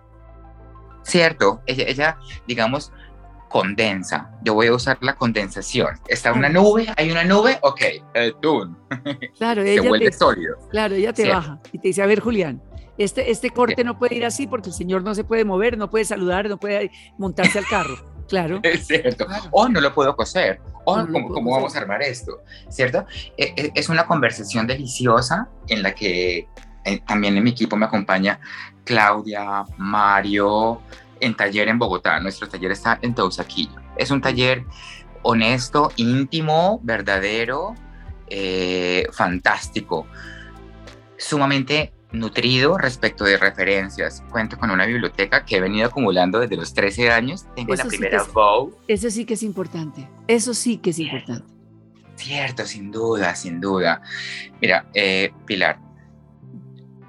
Cierto, 1.03 1.61
ella, 1.65 1.85
ella, 1.87 2.17
digamos, 2.47 2.91
condensa. 3.49 4.31
Yo 4.41 4.55
voy 4.55 4.67
a 4.67 4.73
usar 4.73 4.97
la 5.01 5.15
condensación. 5.15 5.99
Está 6.07 6.33
una 6.33 6.49
nube, 6.49 6.87
hay 6.97 7.11
una 7.11 7.23
nube, 7.23 7.59
ok, 7.61 7.81
el 8.15 8.35
tune. 8.41 8.75
Claro, 9.37 9.61
ella 9.61 9.81
se 9.81 9.87
vuelve 9.87 10.11
sólido. 10.11 10.57
Claro, 10.71 10.95
ella 10.95 11.13
te 11.13 11.29
baja 11.29 11.59
y 11.71 11.77
te 11.77 11.89
dice, 11.89 12.01
a 12.01 12.07
ver, 12.07 12.19
Julián, 12.19 12.61
este, 12.97 13.29
este 13.29 13.51
corte 13.51 13.83
no 13.83 13.99
puede 13.99 14.15
ir 14.15 14.25
así 14.25 14.47
porque 14.47 14.69
el 14.69 14.75
señor 14.75 15.03
no 15.03 15.13
se 15.13 15.23
puede 15.23 15.45
mover, 15.45 15.77
no 15.77 15.89
puede 15.89 16.05
saludar, 16.05 16.49
no 16.49 16.57
puede 16.57 16.91
montarse 17.17 17.59
al 17.59 17.67
carro. 17.67 17.95
Claro. 18.29 18.61
Es 18.63 18.87
cierto. 18.87 19.27
O 19.51 19.67
no 19.67 19.81
lo 19.81 19.93
puedo 19.93 20.15
coser. 20.15 20.59
O 20.85 20.95
¿cómo, 21.07 21.51
vamos 21.51 21.75
a 21.75 21.79
armar 21.79 22.01
esto? 22.01 22.43
¿Cierto? 22.69 23.05
E, 23.37 23.53
e, 23.55 23.71
es 23.73 23.89
una 23.89 24.05
conversación 24.05 24.67
deliciosa 24.67 25.49
en 25.67 25.83
la 25.83 25.93
que 25.95 26.47
eh, 26.85 26.99
también 27.07 27.37
en 27.37 27.43
mi 27.43 27.51
equipo 27.51 27.75
me 27.75 27.85
acompaña 27.85 28.39
Claudia, 28.83 29.63
Mario, 29.77 30.81
en 31.19 31.35
taller 31.35 31.69
en 31.69 31.79
Bogotá. 31.79 32.19
Nuestro 32.19 32.47
taller 32.49 32.71
está 32.71 32.99
en 33.01 33.15
Teusaquillo. 33.15 33.75
Es 33.97 34.11
un 34.11 34.21
taller 34.21 34.65
honesto, 35.21 35.91
íntimo, 35.95 36.79
verdadero, 36.83 37.75
eh, 38.27 39.07
fantástico, 39.11 40.05
sumamente 41.17 41.93
nutrido 42.13 42.77
respecto 42.77 43.25
de 43.25 43.37
referencias. 43.37 44.23
Cuento 44.31 44.57
con 44.57 44.71
una 44.71 44.85
biblioteca 44.85 45.43
que 45.43 45.57
he 45.57 45.59
venido 45.59 45.87
acumulando 45.87 46.39
desde 46.39 46.55
los 46.55 46.73
13 46.73 47.11
años. 47.11 47.45
Tengo 47.55 47.75
la 47.75 47.83
primera 47.83 48.23
Vogue. 48.23 48.75
Eso 48.87 49.09
sí 49.09 49.25
que 49.25 49.33
es 49.33 49.43
importante. 49.43 50.07
Eso 50.27 50.53
sí 50.53 50.77
que 50.77 50.91
es 50.91 50.99
importante. 50.99 51.45
Cierto, 52.15 52.65
sin 52.65 52.91
duda, 52.91 53.35
sin 53.35 53.59
duda. 53.59 54.01
Mira, 54.61 54.85
eh, 54.93 55.33
Pilar, 55.45 55.79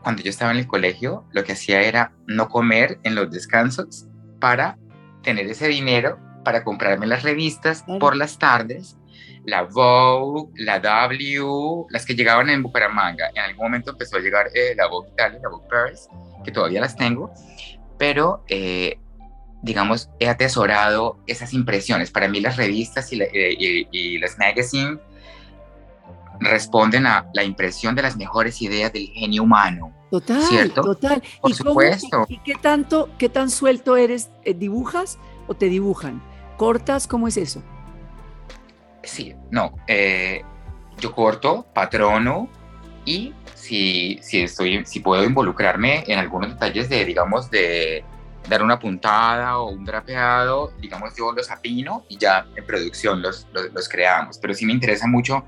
cuando 0.02 0.22
yo 0.22 0.30
estaba 0.30 0.50
en 0.50 0.58
el 0.58 0.66
colegio, 0.66 1.24
lo 1.32 1.44
que 1.44 1.52
hacía 1.52 1.82
era 1.82 2.12
no 2.26 2.48
comer 2.48 2.98
en 3.04 3.14
los 3.14 3.30
descansos 3.30 4.06
para 4.40 4.78
tener 5.22 5.46
ese 5.46 5.68
dinero 5.68 6.18
para 6.44 6.64
comprarme 6.64 7.06
las 7.06 7.22
revistas 7.22 7.84
por 7.98 8.16
las 8.16 8.38
tardes 8.38 8.98
la 9.44 9.62
Vogue, 9.62 10.50
la 10.56 10.80
W, 10.80 11.86
las 11.90 12.04
que 12.04 12.14
llegaban 12.14 12.48
en 12.50 12.62
Bucaramanga. 12.62 13.30
En 13.34 13.42
algún 13.42 13.66
momento 13.66 13.90
empezó 13.90 14.16
a 14.16 14.20
llegar 14.20 14.48
eh, 14.54 14.74
la 14.76 14.86
Vogue 14.86 15.10
Italia, 15.10 15.38
la 15.42 15.48
Vogue 15.48 15.66
Paris, 15.68 16.08
que 16.44 16.50
todavía 16.50 16.80
las 16.80 16.96
tengo, 16.96 17.32
pero 17.98 18.44
eh, 18.48 18.98
digamos, 19.62 20.10
he 20.18 20.28
atesorado 20.28 21.18
esas 21.26 21.52
impresiones. 21.52 22.10
Para 22.10 22.28
mí 22.28 22.40
las 22.40 22.56
revistas 22.56 23.12
y, 23.12 23.20
eh, 23.22 24.18
las 24.20 24.38
magazines 24.38 24.98
responden 26.40 27.06
a 27.06 27.30
la 27.32 27.44
impresión 27.44 27.94
de 27.94 28.02
las 28.02 28.16
mejores 28.16 28.60
ideas 28.60 28.92
del 28.92 29.06
genio 29.08 29.42
humano. 29.42 29.94
Total, 30.10 30.42
¿cierto? 30.42 30.82
total. 30.82 31.22
Por 31.40 31.54
supuesto. 31.54 32.26
¿Y 32.28 32.38
qué 32.38 32.54
tanto, 32.54 33.08
qué 33.18 33.28
tan 33.28 33.50
suelto 33.50 33.96
eres? 33.96 34.30
¿Dibujas 34.44 35.18
o 35.46 35.54
te 35.54 35.66
dibujan? 35.66 36.22
¿Cortas? 36.56 37.06
¿Cómo 37.06 37.26
es 37.26 37.36
eso? 37.36 37.62
Sí, 39.06 39.34
no. 39.50 39.74
Eh, 39.86 40.42
yo 40.98 41.12
corto, 41.12 41.66
patrono 41.74 42.48
y 43.04 43.32
si, 43.54 44.18
si, 44.22 44.42
estoy, 44.42 44.84
si 44.84 45.00
puedo 45.00 45.24
involucrarme 45.24 46.04
en 46.06 46.18
algunos 46.18 46.50
detalles 46.50 46.88
de, 46.88 47.04
digamos, 47.04 47.50
de 47.50 48.04
dar 48.48 48.62
una 48.62 48.78
puntada 48.78 49.58
o 49.58 49.70
un 49.70 49.84
drapeado, 49.84 50.72
digamos, 50.78 51.14
yo 51.16 51.32
los 51.32 51.50
apino 51.50 52.04
y 52.08 52.18
ya 52.18 52.46
en 52.54 52.66
producción 52.66 53.22
los, 53.22 53.46
los, 53.52 53.88
creamos. 53.88 54.38
Pero 54.38 54.54
sí 54.54 54.66
me 54.66 54.72
interesa 54.72 55.06
mucho 55.06 55.44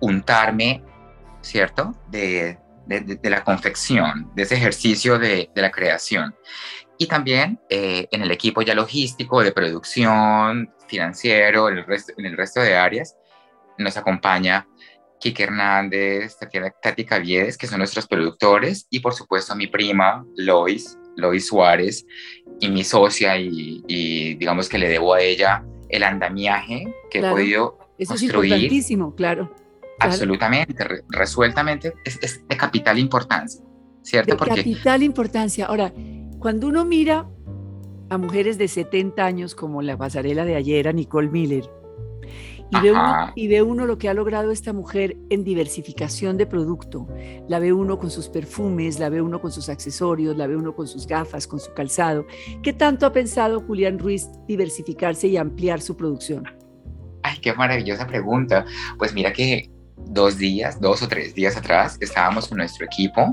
untarme, 0.00 0.82
¿cierto? 1.40 1.94
De, 2.08 2.58
de, 2.86 3.30
la 3.30 3.44
confección, 3.44 4.30
de 4.34 4.42
ese 4.42 4.56
ejercicio 4.56 5.18
de, 5.18 5.50
de 5.54 5.62
la 5.62 5.70
creación. 5.70 6.34
Y 6.98 7.06
también 7.06 7.60
eh, 7.70 8.08
en 8.10 8.22
el 8.22 8.30
equipo 8.30 8.60
ya 8.62 8.74
logístico, 8.74 9.42
de 9.42 9.52
producción, 9.52 10.70
financiero, 10.88 11.68
en 11.68 11.78
el 11.78 11.86
resto, 11.86 12.12
en 12.16 12.26
el 12.26 12.36
resto 12.36 12.60
de 12.60 12.76
áreas, 12.76 13.16
nos 13.78 13.96
acompaña 13.96 14.66
Kike 15.20 15.44
Hernández, 15.44 16.36
Tati 16.82 17.04
Caviedes, 17.04 17.56
que 17.58 17.66
son 17.66 17.78
nuestros 17.78 18.06
productores, 18.06 18.86
y 18.90 19.00
por 19.00 19.14
supuesto 19.14 19.54
mi 19.54 19.66
prima, 19.66 20.24
Lois, 20.36 20.98
Lois 21.16 21.46
Suárez, 21.46 22.06
y 22.60 22.68
mi 22.68 22.84
socia, 22.84 23.36
y, 23.36 24.34
digamos 24.34 24.68
que 24.68 24.78
le 24.78 24.88
debo 24.88 25.14
a 25.14 25.20
ella 25.20 25.64
el 25.88 26.02
andamiaje 26.02 26.92
que 27.10 27.18
he 27.18 27.22
podido 27.22 27.78
Eso 27.98 28.10
construir. 28.10 28.44
es 28.44 28.50
importantísimo, 28.50 29.14
claro. 29.14 29.54
Absolutamente, 30.00 30.84
resueltamente, 31.08 31.94
es, 32.04 32.46
de 32.46 32.56
capital 32.56 32.98
importancia, 32.98 33.64
¿cierto? 34.02 34.36
De 34.36 34.54
capital 34.54 35.02
importancia. 35.02 35.66
Ahora, 35.66 35.92
cuando 36.38 36.68
uno 36.68 36.84
mira 36.84 37.28
a 38.10 38.18
mujeres 38.18 38.58
de 38.58 38.68
70 38.68 39.24
años 39.24 39.54
como 39.54 39.82
la 39.82 39.96
pasarela 39.96 40.44
de 40.44 40.56
ayer, 40.56 40.88
a 40.88 40.92
Nicole 40.92 41.28
Miller, 41.28 41.70
y 42.70 42.80
ve, 42.82 42.92
uno, 42.92 43.32
y 43.34 43.48
ve, 43.48 43.62
uno, 43.62 43.86
lo 43.86 43.96
que 43.96 44.10
ha 44.10 44.14
logrado 44.14 44.50
esta 44.50 44.74
mujer 44.74 45.16
en 45.30 45.42
diversificación 45.42 46.36
de 46.36 46.46
producto. 46.46 47.08
La 47.48 47.58
ve 47.60 47.72
uno 47.72 47.98
con 47.98 48.10
sus 48.10 48.28
perfumes, 48.28 48.98
la 48.98 49.08
ve 49.08 49.22
uno 49.22 49.40
con 49.40 49.50
sus 49.50 49.70
accesorios, 49.70 50.36
la 50.36 50.46
ve 50.46 50.54
uno 50.54 50.74
con 50.74 50.86
sus 50.86 51.06
gafas, 51.06 51.46
con 51.46 51.60
su 51.60 51.72
calzado. 51.72 52.26
¿Qué 52.62 52.74
tanto 52.74 53.06
ha 53.06 53.12
pensado 53.12 53.60
Julián 53.60 53.98
Ruiz 53.98 54.28
diversificarse 54.46 55.28
y 55.28 55.38
ampliar 55.38 55.80
su 55.80 55.96
producción? 55.96 56.44
Ay, 57.22 57.38
qué 57.40 57.54
maravillosa 57.54 58.06
pregunta. 58.06 58.66
Pues 58.98 59.14
mira 59.14 59.32
que 59.32 59.70
dos 59.96 60.36
días, 60.36 60.78
dos 60.78 61.02
o 61.02 61.08
tres 61.08 61.34
días 61.34 61.56
atrás, 61.56 61.96
estábamos 62.00 62.48
con 62.48 62.58
nuestro 62.58 62.84
equipo 62.84 63.32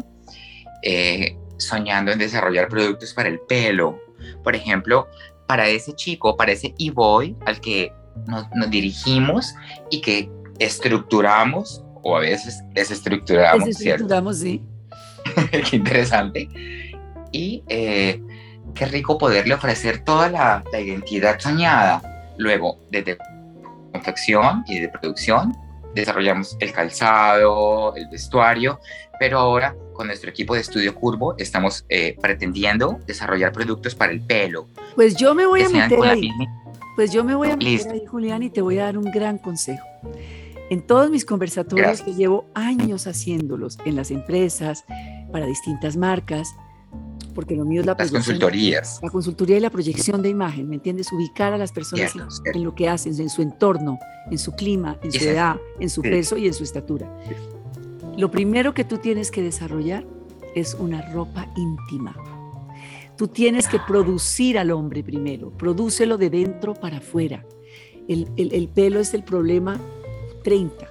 eh, 0.82 1.38
soñando 1.58 2.12
en 2.12 2.20
desarrollar 2.20 2.68
productos 2.68 3.14
para 3.14 3.30
el 3.30 3.40
pelo. 3.40 4.00
Por 4.44 4.56
ejemplo, 4.56 5.08
para 5.48 5.68
ese 5.68 5.94
chico, 5.94 6.36
para 6.36 6.52
ese 6.52 6.74
e-boy 6.80 7.36
al 7.46 7.60
que 7.60 7.94
nos, 8.28 8.48
dirigimos 8.70 9.54
y 9.90 10.02
que 10.02 10.30
estructuramos 10.60 11.84
o 12.04 12.18
a 12.18 12.22
veces 12.22 12.64
desestructuramos. 12.74 13.66
Desestructuramos, 13.66 14.40
sí. 14.40 14.64
qué 15.70 15.76
interesante. 15.76 16.48
Y 17.32 17.64
eh, 17.68 18.22
qué 18.74 18.86
rico 18.86 19.18
poderle 19.18 19.54
ofrecer 19.54 20.04
toda 20.04 20.30
la, 20.30 20.64
la 20.72 20.80
identidad 20.80 21.40
soñada. 21.40 22.02
Luego, 22.38 22.80
desde 22.92 23.18
confección 23.92 24.64
y 24.68 24.80
de 24.80 24.90
producción, 24.90 25.56
desarrollamos 25.96 26.58
el 26.60 26.72
calzado, 26.72 27.96
el 27.96 28.08
vestuario, 28.10 28.80
pero 29.20 29.40
ahora 29.40 29.76
con 29.94 30.08
nuestro 30.08 30.30
equipo 30.30 30.54
de 30.54 30.62
estudio 30.62 30.94
curvo 30.94 31.36
estamos 31.38 31.86
eh, 31.90 32.18
pretendiendo 32.22 33.00
desarrollar 33.08 33.52
productos 33.52 33.96
para 33.96 34.12
el 34.12 34.22
pelo. 34.22 34.68
Pues 34.94 35.16
yo 35.16 35.34
me 35.34 35.46
voy 35.46 35.64
a 35.64 35.70
meter 35.70 36.00
ahí. 36.04 36.30
Pues 36.96 37.12
yo 37.12 37.24
me 37.24 37.34
voy 37.36 37.50
a 37.50 37.58
meter 37.58 37.92
ahí, 37.92 38.06
Julián, 38.06 38.44
y 38.44 38.50
te 38.50 38.62
voy 38.62 38.78
a 38.78 38.86
dar 38.86 38.98
un 38.98 39.10
gran 39.12 39.38
consejo. 39.38 39.86
En 40.70 40.82
todos 40.82 41.10
mis 41.10 41.26
conversatorios 41.26 42.02
que 42.02 42.14
llevo 42.14 42.46
años 42.54 43.08
haciéndolos 43.08 43.78
en 43.86 43.96
las 43.96 44.12
empresas, 44.12 44.84
para 45.32 45.46
distintas 45.46 45.96
marcas, 45.96 46.56
porque 47.36 47.56
lo 47.56 47.66
mío 47.66 47.82
es 47.82 47.86
la 47.86 47.96
Las 47.98 48.12
consultorías. 48.12 49.00
La 49.04 49.10
consultoría 49.10 49.58
y 49.58 49.60
la 49.60 49.70
proyección 49.70 50.22
de 50.22 50.30
imagen, 50.30 50.70
¿me 50.70 50.76
entiendes? 50.76 51.12
Ubicar 51.12 51.54
a 51.54 51.58
las 51.58 51.72
personas 51.74 52.16
en, 52.46 52.64
lo 52.64 52.74
que 52.74 52.88
hacen, 52.88 53.20
en 53.20 53.30
su 53.30 53.42
entorno, 53.42 54.00
en 54.32 54.38
su 54.38 54.54
clima, 54.54 54.98
en 55.04 55.12
su 55.12 55.24
edad, 55.24 55.58
en 55.80 55.90
su 55.90 56.02
peso 56.02 56.38
y 56.38 56.48
en 56.48 56.54
su 56.54 56.64
estatura. 56.64 57.14
Lo 58.18 58.32
primero 58.32 58.74
que 58.74 58.86
tú 58.86 58.98
tienes 58.98 59.30
que 59.30 59.42
desarrollar 59.42 60.06
es 60.56 60.76
una 60.80 61.02
ropa 61.12 61.48
íntima. 61.58 62.16
Tú 63.18 63.28
tienes 63.28 63.68
que 63.68 63.80
producir 63.80 64.58
al 64.58 64.72
hombre 64.72 65.04
primero, 65.04 65.52
prodúcelo 65.52 66.18
de 66.18 66.30
dentro 66.30 66.74
para 66.74 66.98
afuera. 66.98 67.46
El, 68.08 68.30
el, 68.38 68.68
pelo 68.70 69.00
es 69.00 69.14
el 69.14 69.24
problema 69.24 69.80
30, 70.44 70.88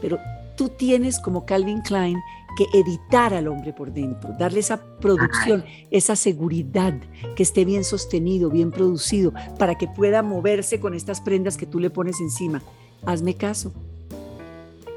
pero 0.00 0.18
tú 0.56 0.68
tienes 0.70 1.20
como 1.20 1.44
Calvin 1.44 1.82
Klein 1.82 2.18
que 2.54 2.66
editar 2.72 3.34
al 3.34 3.48
hombre 3.48 3.72
por 3.72 3.92
dentro, 3.92 4.30
darle 4.38 4.60
esa 4.60 4.80
producción, 5.00 5.64
esa 5.90 6.16
seguridad, 6.16 6.94
que 7.36 7.42
esté 7.42 7.64
bien 7.64 7.84
sostenido, 7.84 8.50
bien 8.50 8.70
producido, 8.70 9.32
para 9.58 9.76
que 9.76 9.88
pueda 9.88 10.22
moverse 10.22 10.80
con 10.80 10.94
estas 10.94 11.20
prendas 11.20 11.56
que 11.56 11.66
tú 11.66 11.80
le 11.80 11.90
pones 11.90 12.20
encima. 12.20 12.62
Hazme 13.04 13.34
caso. 13.34 13.72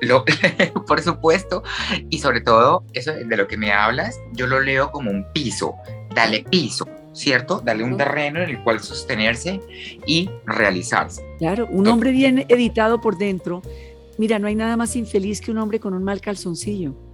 Lo, 0.01 0.23
por 0.87 1.01
supuesto, 1.01 1.63
y 2.09 2.19
sobre 2.19 2.41
todo, 2.41 2.83
eso 2.93 3.11
de 3.13 3.37
lo 3.37 3.47
que 3.47 3.57
me 3.57 3.71
hablas, 3.71 4.19
yo 4.33 4.47
lo 4.47 4.59
leo 4.59 4.91
como 4.91 5.09
un 5.09 5.25
piso, 5.33 5.75
dale 6.13 6.43
piso, 6.43 6.87
¿cierto? 7.13 7.61
Dale 7.65 7.83
un 7.83 7.97
terreno 7.97 8.41
en 8.41 8.49
el 8.49 8.63
cual 8.63 8.79
sostenerse 8.79 9.59
y 10.05 10.29
realizarse. 10.45 11.23
Claro, 11.39 11.67
un 11.71 11.87
hombre 11.87 12.11
bien 12.11 12.45
editado 12.47 13.01
por 13.01 13.17
dentro. 13.17 13.63
Mira, 14.19 14.37
no 14.37 14.47
hay 14.47 14.55
nada 14.55 14.77
más 14.77 14.95
infeliz 14.95 15.41
que 15.41 15.51
un 15.51 15.57
hombre 15.57 15.79
con 15.79 15.93
un 15.93 16.03
mal 16.03 16.21
calzoncillo 16.21 17.06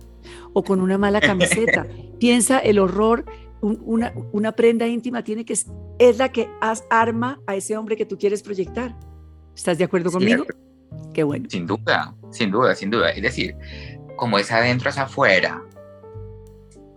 o 0.53 0.63
con 0.63 0.81
una 0.81 0.97
mala 0.97 1.21
camiseta. 1.21 1.86
Piensa 2.19 2.59
el 2.59 2.79
horror, 2.79 3.25
una, 3.62 4.13
una, 4.31 4.51
prenda 4.51 4.88
íntima 4.88 5.23
tiene 5.23 5.45
que 5.45 5.53
es 5.53 6.17
la 6.17 6.29
que 6.29 6.49
arma 6.89 7.39
a 7.47 7.55
ese 7.55 7.77
hombre 7.77 7.95
que 7.95 8.05
tú 8.05 8.17
quieres 8.17 8.43
proyectar. 8.43 8.95
¿Estás 9.55 9.77
de 9.77 9.86
acuerdo 9.86 10.12
conmigo? 10.12 10.45
Qué 11.13 11.23
bueno. 11.23 11.47
Sin 11.49 11.65
duda, 11.65 12.15
sin 12.31 12.51
duda, 12.51 12.75
sin 12.75 12.89
duda. 12.89 13.12
Es 13.12 13.21
decir, 13.21 13.55
como 14.15 14.38
es 14.38 14.51
adentro 14.51 14.89
es 14.89 14.97
afuera. 14.97 15.63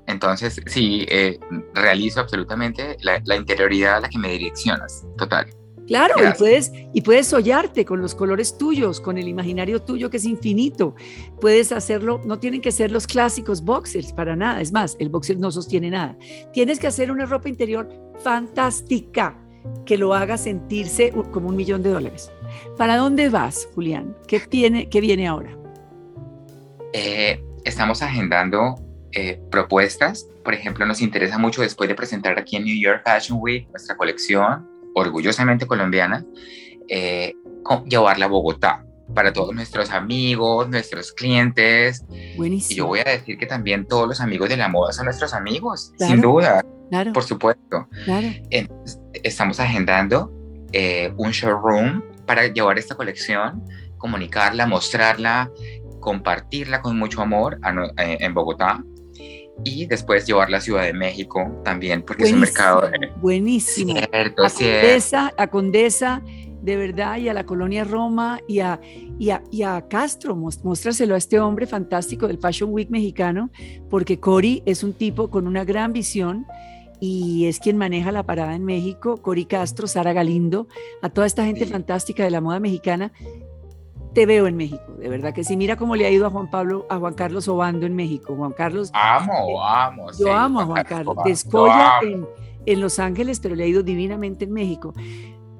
Entonces, 0.07 0.61
sí, 0.67 1.05
eh, 1.09 1.39
realizo 1.75 2.21
absolutamente 2.21 2.97
la, 3.01 3.21
la 3.25 3.37
interioridad 3.37 3.97
a 3.97 4.01
la 4.01 4.09
que 4.09 4.19
me 4.19 4.29
direccionas, 4.31 5.05
total. 5.19 5.49
Claro, 5.87 6.15
y 6.19 6.37
puedes, 6.37 6.73
y 6.93 7.01
puedes 7.03 7.29
soñarte 7.29 7.85
con 7.85 8.01
los 8.01 8.15
colores 8.15 8.59
tuyos, 8.59 9.01
con 9.01 9.19
el 9.19 9.29
imaginario 9.29 9.81
tuyo 9.83 10.11
que 10.11 10.17
es 10.17 10.25
infinito. 10.25 10.95
Puedes 11.41 11.73
hacerlo, 11.73 12.21
no 12.25 12.39
tienen 12.39 12.61
que 12.61 12.73
ser 12.73 12.91
los 12.91 13.07
clásicos 13.07 13.63
boxers 13.63 14.13
para 14.13 14.35
nada. 14.35 14.61
Es 14.61 14.73
más, 14.73 14.97
el 14.99 15.09
boxer 15.09 15.39
no 15.39 15.51
sostiene 15.51 15.91
nada. 15.91 16.17
Tienes 16.53 16.79
que 16.79 16.89
hacer 16.89 17.11
una 17.11 17.27
ropa 17.27 17.49
interior 17.49 17.89
fantástica 18.23 19.39
que 19.85 19.97
lo 19.97 20.15
haga 20.15 20.37
sentirse 20.37 21.13
como 21.31 21.49
un 21.49 21.57
millón 21.57 21.83
de 21.83 21.91
dólares. 21.91 22.33
¿Para 22.77 22.97
dónde 22.97 23.29
vas, 23.29 23.69
Julián? 23.75 24.17
¿Qué, 24.27 24.41
tiene, 24.41 24.89
qué 24.89 25.01
viene 25.01 25.27
ahora? 25.29 25.57
Eh, 26.93 27.43
estamos 27.65 28.03
agendando 28.03 28.77
eh, 29.13 29.41
propuestas. 29.51 30.29
Por 30.45 30.55
ejemplo, 30.55 30.87
nos 30.87 31.01
interesa 31.01 31.39
mucho 31.39 31.63
después 31.63 31.89
de 31.89 31.95
presentar 31.95 32.39
aquí 32.39 32.57
en 32.57 32.65
New 32.65 32.81
York 32.81 33.03
Fashion 33.05 33.39
Week 33.41 33.69
nuestra 33.71 33.97
colección 33.97 34.76
orgullosamente 34.97 35.67
colombiana, 35.67 36.25
eh, 36.89 37.35
llevarla 37.87 38.25
a 38.25 38.29
Bogotá 38.29 38.85
para 39.15 39.33
todos 39.33 39.55
nuestros 39.55 39.91
amigos, 39.91 40.69
nuestros 40.69 41.13
clientes. 41.13 42.05
Buenísimo. 42.37 42.73
Y 42.73 42.77
yo 42.77 42.87
voy 42.87 43.01
a 43.01 43.11
decir 43.11 43.37
que 43.37 43.47
también 43.47 43.87
todos 43.87 44.09
los 44.09 44.21
amigos 44.21 44.49
de 44.49 44.57
la 44.57 44.69
moda 44.69 44.93
son 44.93 45.05
nuestros 45.05 45.35
amigos, 45.35 45.93
sin 45.99 46.21
duda. 46.21 46.65
Claro. 46.89 47.13
Por 47.13 47.25
supuesto. 47.25 47.89
Claro. 48.05 48.29
estamos 49.23 49.61
agendando 49.61 50.33
eh, 50.73 51.13
un 51.17 51.31
showroom 51.31 52.03
para 52.25 52.47
llevar 52.47 52.79
esta 52.79 52.95
colección, 52.95 53.63
comunicarla, 53.99 54.67
mostrarla, 54.67 55.51
compartirla 56.01 56.81
con 56.81 56.99
mucho 56.99 57.21
amor 57.21 57.59
eh, 57.99 58.17
en 58.21 58.33
Bogotá 58.33 58.83
y 59.65 59.87
después 59.87 60.27
llevar 60.27 60.51
la 60.51 60.61
Ciudad 60.61 60.85
de 60.85 60.93
México 60.93 61.61
también, 61.65 62.03
porque 62.03 62.25
es 62.25 62.33
un 62.33 62.41
mercado. 62.41 62.91
Buenísimo. 63.21 63.95
Cierto, 63.95 64.45
a, 64.45 64.51
Condesa, 64.51 65.33
a 65.37 65.47
Condesa, 65.49 66.23
de 66.63 66.77
verdad, 66.77 67.19
y 67.19 67.29
a 67.29 67.35
la 67.35 67.45
colonia 67.45 67.85
Roma 67.85 68.41
y 68.47 68.61
a, 68.61 68.81
y 69.19 69.31
a, 69.31 69.43
y 69.51 69.63
a 69.63 69.87
Castro, 69.89 70.37
muéstraselo 70.37 71.15
a 71.15 71.19
este 71.19 71.41
hombre 71.41 71.67
fantástico 71.67 72.27
del 72.27 72.39
Fashion 72.39 72.73
Week 72.73 72.91
mexicano, 72.91 73.51
porque 73.89 74.21
Cory 74.21 74.63
es 74.67 74.83
un 74.83 74.93
tipo 74.93 75.31
con 75.31 75.47
una 75.47 75.65
gran 75.65 75.93
visión 75.93 76.47
y 77.01 77.47
es 77.47 77.59
quien 77.59 77.77
maneja 77.77 78.11
la 78.13 78.23
parada 78.23 78.55
en 78.55 78.65
México, 78.65 79.19
Cory 79.19 79.45
Castro, 79.45 79.87
Sara 79.87 80.13
Galindo, 80.13 80.67
a 81.03 81.11
toda 81.11 81.27
esta 81.27 81.45
gente 81.45 81.67
fantástica 81.67 82.25
de 82.25 82.31
la 82.31 82.41
moda 82.41 82.61
mexicana 82.61 83.13
te 84.17 84.25
veo 84.25 84.47
en 84.47 84.57
México, 84.57 84.95
de 84.99 85.11
verdad 85.11 85.35
que 85.35 85.45
sí. 85.45 85.59
Mira 85.59 85.77
cómo 85.77 85.95
le 85.95 86.07
ha 86.07 86.11
ido 86.11 86.25
a 86.25 86.31
Juan 86.31 86.49
Pablo, 86.49 86.87
a 86.89 86.97
Juan 86.97 87.13
Carlos 87.13 87.49
Obando 87.49 87.85
en 87.85 87.95
México. 87.95 88.35
Juan 88.35 88.53
Carlos. 88.53 88.91
Amo, 88.95 89.61
eh, 89.61 89.63
amo. 89.63 90.07
Yo 90.19 90.33
amo 90.33 90.61
a 90.63 90.65
Juan 90.65 90.85
Carlos. 90.85 91.17
Descolla 91.23 91.99
en, 92.03 92.27
en 92.65 92.81
Los 92.81 92.99
Ángeles, 92.99 93.41
pero 93.41 93.55
le 93.55 93.65
ha 93.65 93.67
ido 93.67 93.83
divinamente 93.83 94.47
en 94.47 94.55
México. 94.55 94.95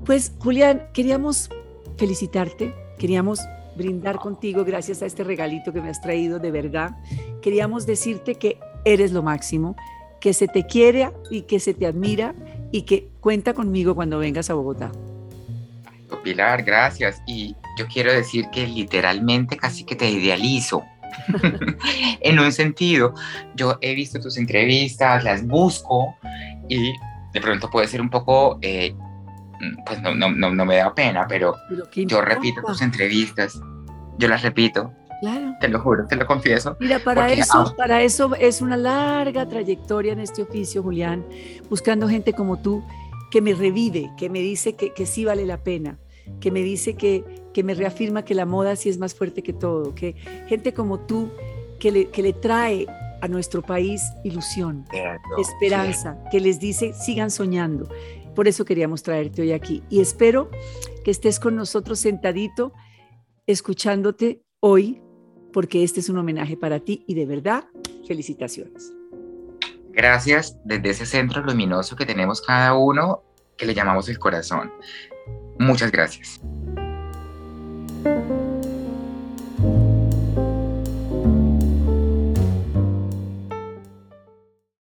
Pues, 0.07 0.33
Julián, 0.39 0.89
queríamos 0.95 1.51
felicitarte, 1.99 2.75
queríamos 2.99 3.41
brindar 3.77 4.17
contigo 4.17 4.65
gracias 4.65 5.03
a 5.03 5.07
este 5.07 5.23
regalito 5.23 5.75
que 5.75 5.83
me 5.83 5.91
has 5.91 6.01
traído, 6.01 6.39
de 6.39 6.51
verdad. 6.51 6.97
Queríamos 7.43 7.85
decirte 7.85 8.37
que 8.37 8.59
eres 8.87 9.13
lo 9.13 9.23
máximo, 9.23 9.77
que 10.19 10.33
se 10.33 10.49
te 10.49 10.67
quiere 10.67 11.13
y 11.31 11.43
que 11.43 11.61
se 11.61 11.75
te 11.75 11.85
admira 11.85 12.35
y 12.73 12.83
que 12.83 13.11
cuenta 13.21 13.53
conmigo 13.53 13.95
cuando 13.95 14.19
vengas 14.19 14.49
a 14.49 14.55
Bogotá. 14.55 14.93
Pilar, 16.23 16.63
gracias. 16.63 17.23
Y 17.27 17.55
yo 17.79 17.87
quiero 17.87 18.13
decir 18.13 18.47
que 18.51 18.67
literalmente 18.67 19.57
casi 19.57 19.85
que 19.85 19.97
te 19.97 20.11
idealizo. 20.11 20.85
en 22.21 22.39
un 22.39 22.53
sentido, 22.53 23.15
yo 23.55 23.79
he 23.81 23.95
visto 23.95 24.21
tus 24.21 24.37
entrevistas, 24.37 25.25
las 25.25 25.47
busco 25.47 26.15
y 26.69 26.93
de 27.33 27.41
pronto 27.41 27.71
puede 27.71 27.87
ser 27.87 28.01
un 28.01 28.11
poco, 28.11 28.59
eh, 28.63 28.95
pues 29.87 30.01
no, 30.03 30.15
no, 30.15 30.31
no, 30.31 30.65
me 30.65 30.77
da 30.77 30.95
pena, 30.95 31.27
pero, 31.29 31.55
yo 31.95 32.21
repito 32.21 32.63
tus 32.63 32.83
entrevistas, 32.83 33.61
yo 34.19 34.29
las 34.29 34.43
repito. 34.43 34.93
Claro. 35.21 35.55
Te 35.61 35.69
lo 35.69 35.81
juro, 35.81 36.07
te 36.07 36.17
lo 36.17 36.27
confieso. 36.27 36.77
Mira, 36.79 36.99
para 36.99 37.33
eso, 37.33 37.75
para 37.77 38.03
eso 38.03 38.35
es 38.35 38.61
una 38.61 38.77
larga 38.77 39.49
trayectoria 39.49 40.13
en 40.13 40.21
este 40.21 40.43
oficio, 40.43 40.83
Julián, 40.83 41.25
buscando 41.71 42.07
gente 42.07 42.35
como 42.35 42.59
tú 42.59 42.85
que 43.31 43.41
me 43.41 43.55
revive, 43.55 44.11
que 44.17 44.31
me 44.31 44.41
dice 44.41 44.75
que, 44.75 44.93
que 44.93 45.07
sí 45.07 45.25
vale 45.25 45.47
la 45.47 45.63
pena, 45.63 45.99
que 46.41 46.51
me 46.51 46.63
dice 46.63 46.95
que, 46.95 47.25
que 47.53 47.63
me 47.63 47.75
reafirma 47.75 48.25
que 48.25 48.35
la 48.35 48.47
moda 48.47 48.77
sí 48.77 48.89
es 48.89 48.99
más 48.99 49.15
fuerte 49.15 49.43
que 49.43 49.53
todo, 49.53 49.95
que 49.95 50.15
gente 50.49 50.73
como 50.73 51.01
tú 51.01 51.31
que 51.79 51.91
le, 51.91 52.09
que 52.09 52.23
le 52.23 52.33
trae 52.33 52.87
a 53.21 53.29
nuestro 53.29 53.63
país 53.63 54.03
ilusión, 54.25 54.85
esperanza, 55.39 56.19
que 56.31 56.41
les 56.41 56.61
dice 56.61 56.93
sigan 56.93 57.31
soñando. 57.31 57.89
Por 58.35 58.49
eso 58.49 58.65
queríamos 58.65 59.03
traerte 59.03 59.43
hoy 59.43 59.53
aquí 59.53 59.83
y 59.89 60.01
espero 60.01 60.51
que 61.05 61.11
estés 61.11 61.41
con 61.41 61.57
nosotros 61.57 61.99
sentadito, 61.99 62.73
escuchándote 63.47 64.43
hoy, 64.61 65.01
porque 65.53 65.83
este 65.83 66.01
es 66.01 66.09
un 66.11 66.19
homenaje 66.19 66.57
para 66.57 66.81
ti 66.81 67.05
y 67.07 67.15
de 67.15 67.25
verdad, 67.25 67.65
felicitaciones. 68.07 68.93
Gracias 69.97 70.59
desde 70.63 70.91
ese 70.91 71.07
centro 71.07 71.43
luminoso 71.43 71.97
que 71.97 72.05
tenemos 72.05 72.43
cada 72.43 72.75
uno, 72.75 73.23
que 73.57 73.65
le 73.65 73.73
llamamos 73.73 74.11
el 74.11 74.19
corazón. 74.19 74.71
Muchas 75.59 75.91
gracias. 75.91 76.39